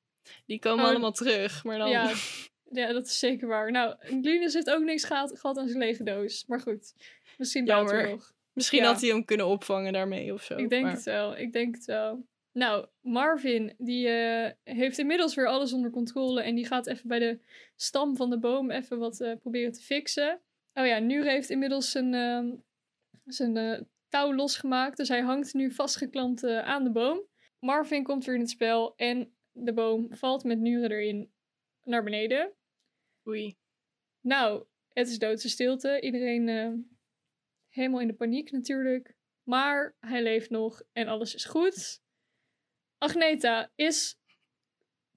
[0.46, 1.64] die komen Oh, allemaal terug.
[1.64, 1.90] Maar dan...
[1.90, 2.12] Ja,
[2.80, 3.70] ja, dat is zeker waar.
[3.70, 6.44] Nou, Linus heeft ook niks gehad, gehad aan zijn lege doos.
[6.46, 6.94] Maar goed,
[7.36, 8.10] misschien Jammer.
[8.10, 8.32] nog.
[8.52, 8.86] Misschien Ja.
[8.86, 10.56] had hij hem kunnen opvangen daarmee of zo.
[10.56, 12.26] Ik denk maar- het wel, ik denk het wel.
[12.52, 16.42] Nou, Marvin, die eh, heeft inmiddels weer alles onder controle.
[16.42, 17.40] En die gaat even bij de
[17.76, 20.40] stam van de boom even wat eh, proberen te fixen.
[20.74, 22.54] Oh ja, Nure heeft inmiddels zijn, ehm,
[23.24, 24.96] zijn eh, touw losgemaakt.
[24.96, 27.22] Dus hij hangt nu vastgeklampt aan de boom.
[27.58, 31.32] Marvin komt weer in het spel en de boom valt met Nure erin
[31.82, 32.52] naar beneden.
[33.28, 33.56] Oei.
[34.20, 36.00] Nou, Het is doodse stilte.
[36.00, 36.48] Iedereen
[37.68, 39.14] helemaal in de paniek natuurlijk.
[39.42, 42.00] Maar hij leeft nog en alles is goed.
[43.00, 44.18] Agneta is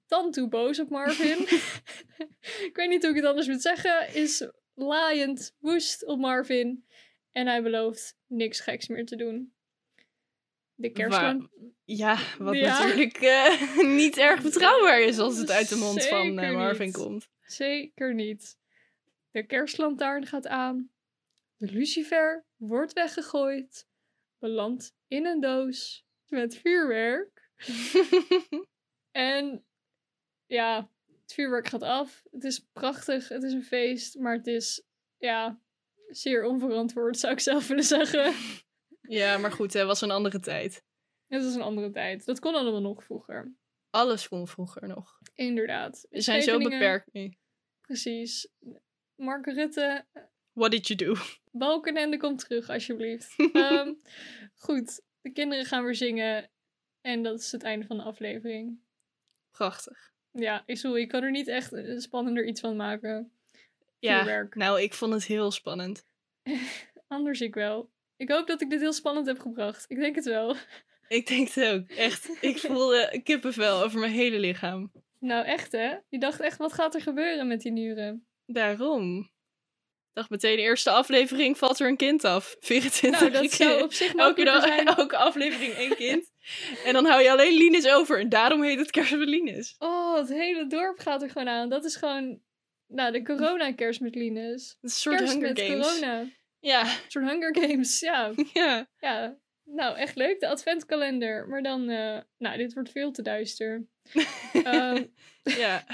[0.06, 1.38] dan toe boos op Marvin.
[2.68, 4.14] ik weet niet hoe ik het anders moet zeggen.
[4.14, 6.84] Is laaiend woest op Marvin.
[7.32, 9.54] En hij belooft niks geks meer te doen.
[10.74, 11.50] De kerstman.
[11.84, 12.78] Ja, wat Ja.
[12.78, 16.94] natuurlijk eh, niet erg betrouwbaar is als het uit de mond van eh, Marvin niet.
[16.96, 17.28] komt.
[17.42, 18.56] Zeker niet.
[19.30, 20.90] De kerstlantaarn gaat aan.
[21.56, 23.86] De lucifer wordt weggegooid.
[24.38, 27.33] Belandt in een doos met vuurwerk.
[29.10, 29.64] En
[30.46, 30.90] ja,
[31.22, 32.22] het vuurwerk gaat af.
[32.30, 33.28] Het is prachtig.
[33.28, 34.18] Het is een feest.
[34.18, 34.82] Maar het is,
[35.18, 35.60] ja,
[36.08, 38.34] zeer onverantwoord zou ik zelf willen zeggen.
[39.20, 40.84] ja, maar goed, het was een andere tijd.
[41.26, 42.24] Het is een andere tijd.
[42.24, 43.54] Dat kon allemaal nog vroeger.
[43.90, 45.18] Alles kon vroeger nog.
[45.34, 46.06] Inderdaad.
[46.10, 47.34] We zijn zo beperkt nu.
[47.80, 48.48] Precies.
[49.14, 50.06] Mark Rutte,
[50.54, 51.14] What did you do?
[51.50, 53.34] Balkenende, kom terug, alsjeblieft.
[53.52, 53.92] Ehm,
[54.54, 56.50] goed, de kinderen gaan weer zingen.
[57.04, 58.78] En dat is het einde van de aflevering.
[59.50, 60.12] Prachtig.
[60.30, 63.32] Ja, ik, sorry, ik kan er niet echt eh, spannender iets van maken.
[63.98, 66.06] Ja, nou, ik vond het heel spannend.
[67.08, 67.90] Anders ik wel.
[68.16, 69.84] Ik hoop dat ik dit heel spannend heb gebracht.
[69.88, 70.56] Ik denk het wel.
[71.08, 71.88] Ik denk het ook.
[71.88, 72.38] Echt.
[72.40, 74.92] Ik voelde kippenvel over mijn hele lichaam.
[75.18, 75.96] Nou, echt hè?
[76.08, 78.26] Je dacht echt, wat gaat er gebeuren met die nieren?
[78.46, 79.30] Daarom.
[80.14, 82.56] Dacht meteen, de eerste aflevering valt er een kind af.
[82.60, 84.86] 24 Nou, dat zou op zich elke, dag, zijn.
[84.96, 86.30] elke aflevering één kind.
[86.84, 88.20] en dan hou je alleen Linus over.
[88.20, 89.74] En daarom heet het kerst met Linus.
[89.78, 91.68] Oh, het hele dorp gaat er gewoon aan.
[91.68, 92.40] Dat is gewoon,
[92.86, 94.78] nou, de corona-kerst met Linus.
[94.82, 95.86] Een soort Kerst Hunger met Games.
[95.86, 96.26] corona.
[96.60, 98.32] Ja, Een soort Hunger Games, ja.
[98.52, 98.88] ja.
[99.00, 101.48] Ja, nou echt leuk, de adventkalender.
[101.48, 103.86] Maar dan, eh, nou, dit wordt veel te duister.
[104.52, 105.04] Ehm,
[105.42, 105.84] ja.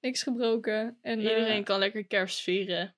[0.00, 0.98] niks gebroken.
[1.02, 2.96] En, eh, Iedereen kan lekker kerst vieren.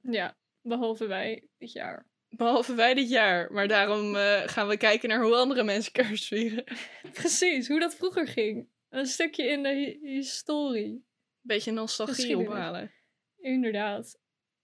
[0.00, 2.06] Ja, behalve wij dit jaar.
[2.28, 3.52] Behalve wij dit jaar.
[3.52, 6.64] Maar daarom eh, gaan we kijken naar hoe andere mensen kerst vieren.
[7.12, 8.68] Precies, hoe dat vroeger ging.
[8.88, 11.04] Een stukje in de hi- historie.
[11.40, 12.92] Beetje nostalgie ophalen.
[13.38, 14.18] Inderdaad.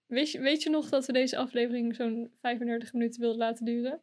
[0.05, 4.01] Weet je, weet je nog dat we deze aflevering zo'n 35 minuten wilden laten duren?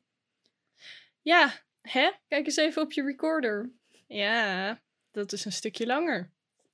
[1.22, 2.11] Ja, hè?
[2.28, 3.72] Kijk eens even op je recorder.
[4.07, 6.30] Ja, dat is een stukje langer.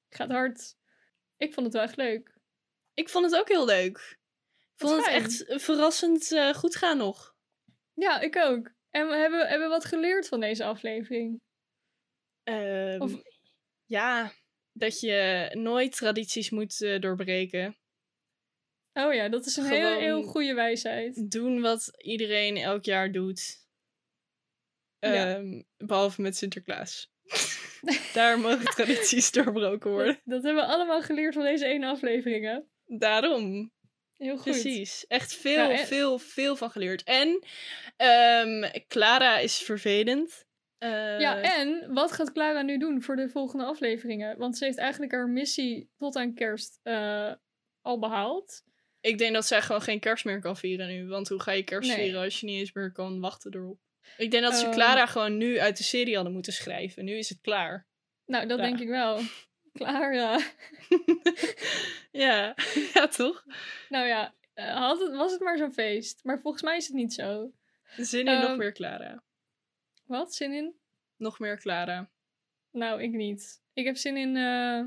[0.09, 0.77] Gaat hard.
[1.37, 2.37] Ik vond het wel echt leuk.
[2.95, 4.18] Ik vond het ook heel leuk.
[4.79, 5.23] Vond het fijn.
[5.23, 7.37] echt verrassend eh, goed gaan nog.
[7.95, 8.73] Ja, ik ook.
[8.91, 11.41] En we hebben, hebben wat geleerd van deze aflevering.
[12.43, 13.23] Ehm, Of-
[13.85, 14.33] Ja,
[14.73, 17.79] dat je nooit tradities moet eh, doorbreken.
[18.93, 21.31] Oh ja, dat is een heel, Gewoon- heel goede wijsheid.
[21.31, 23.67] Doen wat iedereen elk jaar doet.
[24.99, 25.35] Ja.
[25.37, 27.11] Ehm, Behalve met Sinterklaas.
[28.15, 30.13] Daar mogen tradities doorbroken worden.
[30.15, 32.59] Dat, dat hebben we allemaal geleerd van deze ene aflevering, hè?
[32.99, 33.73] Daarom.
[34.19, 34.53] Heel goed.
[34.53, 35.07] Precies.
[35.07, 37.03] Echt veel, Ja, veel, veel van geleerd.
[37.03, 37.45] En
[37.97, 40.47] ehm, Clara is vervelend.
[40.79, 44.39] Eh, Ja, en wat gaat Clara nu doen voor de volgende afleveringen?
[44.39, 47.33] Want ze heeft eigenlijk haar missie tot aan kerst eh,
[47.81, 48.63] al behaald.
[49.01, 51.07] Ik denk dat zij gewoon geen kerst meer kan vieren nu.
[51.09, 51.99] Want hoe ga je kerst Nee.
[51.99, 53.79] vieren als je niet eens meer kan wachten erop?
[54.17, 54.73] Ik denk dat ze Ehm.
[54.75, 57.05] Clara gewoon nu uit de serie hadden moeten schrijven.
[57.05, 57.87] Nu is het klaar.
[58.27, 59.21] Nou, dat denk ik wel.
[59.79, 60.39] Clara.
[62.11, 62.55] ja.
[62.95, 63.45] ja, toch?
[63.89, 66.25] Nou ja, eh, had het, was het maar zo'n feest.
[66.25, 67.53] Maar volgens mij is het niet zo.
[67.97, 68.59] Zin in nog Ehm.
[68.59, 69.23] meer Clara.
[70.05, 70.35] Wat?
[70.35, 70.75] Zin in?
[71.17, 72.11] Nog meer Clara.
[72.71, 73.63] Nou, ik niet.
[73.73, 74.85] Ik heb zin in, eh,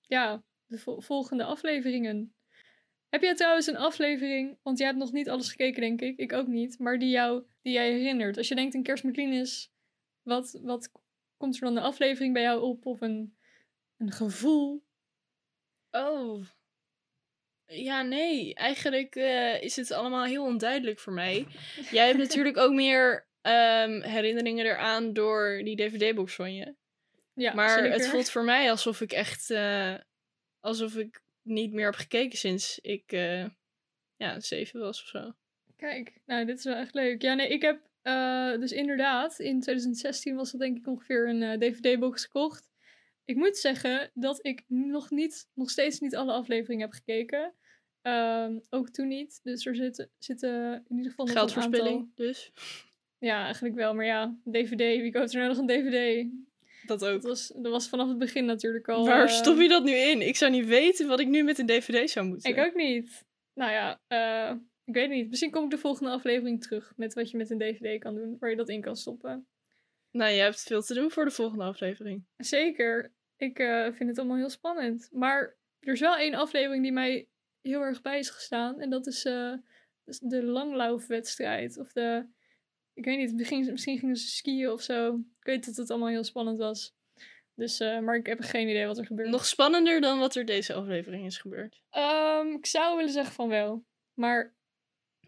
[0.00, 2.34] ja, de vol- volgende afleveringen.
[3.08, 6.16] Heb jij trouwens een aflevering, want jij hebt nog niet alles gekeken, denk ik.
[6.18, 6.78] Ik ook niet.
[6.78, 8.36] Maar die, jou, die jij herinnert.
[8.36, 9.72] Als je denkt een kerst met Linus,
[10.22, 10.92] wat, wat
[11.36, 12.86] komt er dan de aflevering bij jou op?
[12.86, 13.36] Of een,
[14.00, 14.82] een gevoel?
[15.90, 16.46] Oh.
[17.66, 18.54] Ja, nee.
[18.54, 21.46] Eigenlijk eh, is het allemaal heel onduidelijk voor mij.
[21.90, 26.74] Jij hebt natuurlijk ook meer ehm, herinneringen eraan door die DVD-box van je.
[27.34, 27.92] Ja, maar zeker.
[27.92, 29.50] het voelt voor mij alsof ik echt...
[29.50, 29.94] eh,
[30.60, 33.44] alsof ik niet meer heb gekeken sinds ik eh,
[34.16, 35.32] ja, zeven was of zo.
[35.76, 37.22] Kijk, nou, dit is wel echt leuk.
[37.22, 37.88] Ja, nee, ik heb
[38.60, 42.69] dus inderdaad, in 2016 was dat denk ik ongeveer een DVD-box gekocht.
[43.24, 47.54] Ik moet zeggen dat ik nog, niet, nog steeds niet alle afleveringen heb gekeken.
[48.02, 49.40] Ehm, ook toen niet.
[49.42, 51.54] Dus er zitten, zitten in ieder geval nog aantal...
[51.62, 52.52] Geldverspilling dus.
[53.18, 53.94] Ja, eigenlijk wel.
[53.94, 54.78] Maar ja, DVD.
[54.78, 56.30] Wie koopt er nou nog een DVD?
[56.86, 57.22] Dat Dat ook.
[57.22, 59.06] was, dat was vanaf het begin natuurlijk al...
[59.06, 60.26] Waar eh, stop je dat nu in?
[60.26, 62.50] Ik zou niet weten wat ik nu met een DVD zou moeten.
[62.50, 63.24] Ik ook niet.
[63.54, 65.28] Nou ja, eh, ik weet niet.
[65.28, 68.36] Misschien kom ik de volgende aflevering terug met wat je met een DVD kan doen,
[68.38, 69.46] waar je dat in kan stoppen.
[70.10, 72.24] Nou, je hebt veel te doen voor de volgende aflevering.
[72.36, 73.12] Zeker.
[73.36, 75.08] Ik eh, vind het allemaal heel spannend.
[75.12, 77.28] Maar er is wel één aflevering die mij
[77.60, 78.80] heel erg bij is gestaan.
[78.80, 79.52] En dat is eh,
[80.04, 81.78] dus de langlaufwedstrijd.
[81.78, 82.26] Of de,
[82.94, 85.14] ik weet niet, misschien, misschien gingen ze skiën of zo.
[85.14, 86.94] Ik weet dat het allemaal heel spannend was.
[87.54, 89.28] Dus, eh, maar ik heb geen idee wat er gebeurt.
[89.28, 91.82] Nog spannender dan wat er deze aflevering is gebeurd.
[91.90, 93.84] Ehm, ik zou willen zeggen van wel.
[94.14, 94.54] Maar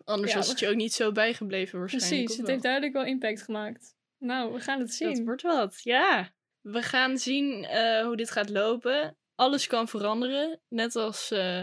[0.04, 2.12] Anders Ja, was het je ook niet zo bijgebleven waarschijnlijk.
[2.14, 2.50] precies, het wel?
[2.50, 3.96] heeft duidelijk wel impact gemaakt.
[4.22, 5.14] Nou, we gaan het zien.
[5.14, 6.32] Dat wordt wat, ja.
[6.60, 9.16] We gaan zien eh, hoe dit gaat lopen.
[9.34, 10.60] Alles kan veranderen.
[10.68, 11.62] Net als eh,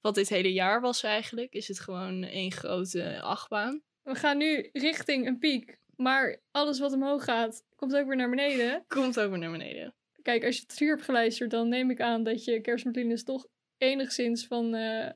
[0.00, 1.52] wat dit hele jaar was eigenlijk.
[1.52, 3.82] Is het gewoon één grote achtbaan.
[4.02, 5.78] We gaan nu richting een piek.
[5.96, 8.84] Maar alles wat omhoog gaat, komt ook weer naar beneden.
[8.88, 9.94] Komt ook weer naar beneden.
[10.22, 13.46] Kijk, als je het hier hebt geluisterd, dan neem ik aan dat je kerstmartinez toch
[13.76, 15.10] enigszins van eh,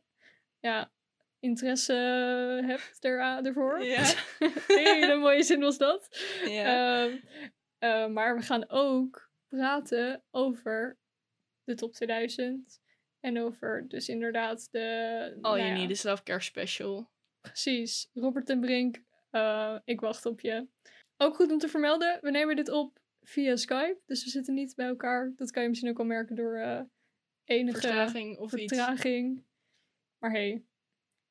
[0.60, 0.92] ja,
[1.44, 1.92] interesse
[2.66, 3.84] hebt er, ervoor.
[3.84, 4.02] Ja.
[4.66, 6.08] Hele mooie zin was dat.
[6.44, 7.04] ja.
[7.04, 7.16] Ehm,
[7.78, 10.98] eh, maar we gaan ook praten over
[11.64, 12.82] de top 2000.
[13.20, 14.80] En over dus inderdaad de...
[15.40, 17.10] All nou You ja, Need Is Love Kerstspecial.
[17.40, 18.10] Precies.
[18.12, 20.68] Robert en Brink, eh, ik wacht op je.
[21.16, 24.00] Ook goed om te vermelden, we nemen dit op via Skype.
[24.06, 25.32] Dus we zitten niet bij elkaar.
[25.36, 26.80] Dat kan je misschien ook al merken door eh,
[27.44, 28.74] enige Vertraging of iets.
[28.76, 29.44] vertraging.
[30.18, 30.64] Maar hey,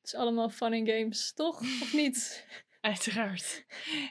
[0.04, 1.60] het is allemaal fun and games, toch?
[1.60, 2.46] Of niet?
[2.80, 3.64] Uiteraard.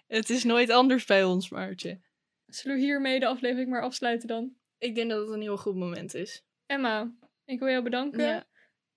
[0.08, 2.02] Het is nooit anders bij ons, Maartje.
[2.46, 4.56] Zullen we hiermee de aflevering maar afsluiten dan?
[4.78, 6.44] Ik denk dat het een heel goed moment is.
[6.66, 7.16] Emma,
[7.46, 8.24] ik wil jou bedanken.
[8.24, 8.48] Ja.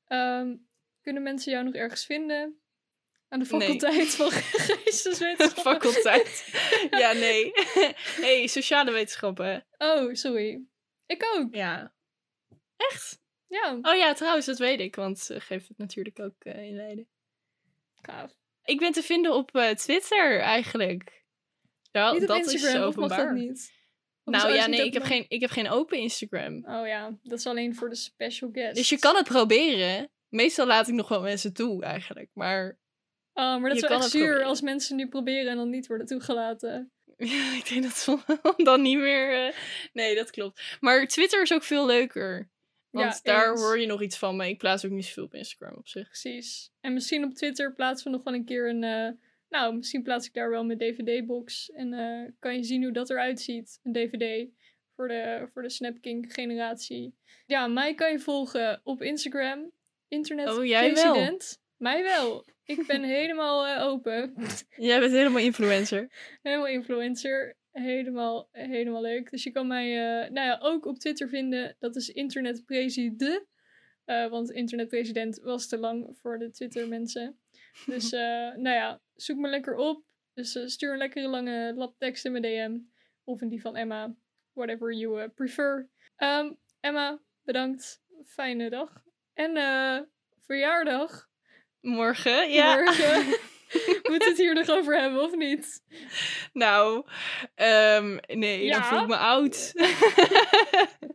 [0.07, 0.57] Ehm,
[1.01, 2.61] kunnen mensen jou nog ergens vinden?
[3.28, 3.61] Aan de Nee.
[3.61, 4.30] faculteit van
[4.66, 5.72] geesteswetenschappen?
[5.72, 6.49] Faculteit.
[7.03, 7.51] ja, nee.
[8.20, 9.66] hey, sociale wetenschappen.
[9.78, 10.64] Oh, sorry.
[11.07, 11.55] Ik ook.
[11.55, 11.94] Ja.
[12.76, 13.24] Echt?
[13.49, 16.74] Ja, Oh ja, trouwens, dat weet ik, want ze geeft het natuurlijk ook eh, in
[16.76, 17.09] Leiden.
[17.94, 18.36] gaaf.
[18.64, 21.24] Ik ben te vinden op eh, Twitter eigenlijk.
[21.92, 23.24] Ja, niet op dat Instagram, is of openbaar.
[23.26, 23.72] dat niet?
[24.24, 26.64] Of Nou ja, nee, ik heb, geen, ik heb geen open Instagram.
[26.64, 28.78] Oh ja, dat is alleen voor de special guests.
[28.78, 30.11] Dus je kan het proberen.
[30.28, 32.30] Meestal laat ik nog wel mensen toe eigenlijk.
[32.32, 32.78] Maar
[33.32, 35.70] Oh, maar dat je is wel kan echt zuur als mensen nu proberen en dan
[35.70, 36.92] niet worden toegelaten.
[37.16, 38.18] ja, ik denk dat ze
[38.57, 39.47] dan niet meer...
[39.47, 39.55] eh,
[39.92, 40.76] Nee, dat klopt.
[40.80, 42.51] Maar Twitter is ook veel leuker.
[42.97, 43.61] Want Ja, daar eens.
[43.61, 44.36] hoor je nog iets van.
[44.36, 46.07] Maar ik plaats ook niet zoveel op Instagram op zich.
[46.09, 46.70] Precies.
[46.80, 48.82] En misschien op Twitter plaatsen we nog wel een keer een...
[48.84, 49.09] eh,
[49.49, 51.70] nou, misschien plaats ik daar wel mijn DVD-box.
[51.70, 53.80] En eh, kan je zien hoe dat eruit ziet.
[53.82, 54.49] Een DVD
[54.94, 57.14] voor de, voor de Snapking generatie.
[57.47, 59.70] Ja, mij kan je volgen op Instagram.
[60.09, 61.38] Internet Oh, jij wel?
[61.76, 62.44] Mij wel.
[62.64, 64.34] Ik ben helemaal eh, open.
[64.76, 66.11] Jij bent helemaal influencer.
[66.42, 67.57] Helemaal influencer.
[67.83, 69.31] Helemaal, helemaal leuk.
[69.31, 71.77] Dus je kan mij eh, nou ja, ook op Twitter vinden.
[71.79, 73.47] Dat is internetpresident.
[74.05, 77.39] Eh want internetpresident was te lang voor de Twitter mensen.
[77.87, 80.05] Dus eh, nou ja, zoek me lekker op.
[80.35, 82.79] Dus stuur een lekkere lange labtekst in mijn DM.
[83.24, 84.14] Of in die van Emma.
[84.53, 85.89] Whatever you prefer.
[86.16, 88.03] Ehm, Emma, bedankt.
[88.27, 89.05] Fijne dag.
[89.35, 89.53] En
[90.41, 91.29] verjaardag.
[91.81, 92.74] Morgen, ja.
[92.74, 93.39] Morgen.
[94.11, 95.82] Moet het hier nog over hebben of niet?
[96.52, 97.07] Nou,
[97.54, 98.72] ehm, nee, Ja.
[98.72, 99.72] dan voel ik me oud.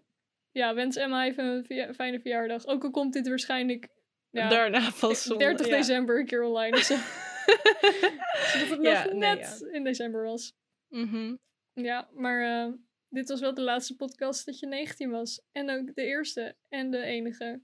[0.54, 2.66] Ja, wens Emma even een fijne verjaardag.
[2.66, 3.88] Ook al komt dit waarschijnlijk
[4.30, 5.24] ja, Daarna pas.
[5.24, 5.76] zon- 30 ja.
[5.78, 6.78] december een keer online.
[6.78, 10.54] Eh, zodat het Ja, nog nee, net in december was.
[10.88, 11.36] Mhm.
[11.74, 12.74] Ja, maar eh,
[13.10, 15.42] dit was wel de laatste podcast dat je 19 was.
[15.52, 17.62] En ook de eerste en de enige.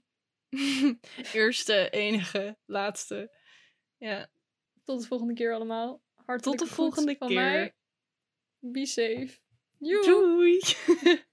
[1.32, 3.36] Eerste, enige, laatste.
[3.96, 4.28] Ja.
[4.88, 6.02] Tot de volgende keer allemaal.
[6.14, 7.36] Hartelijk volgende van keer.
[7.36, 7.74] Mij.
[8.58, 9.38] Be safe.
[9.78, 10.60] Doei!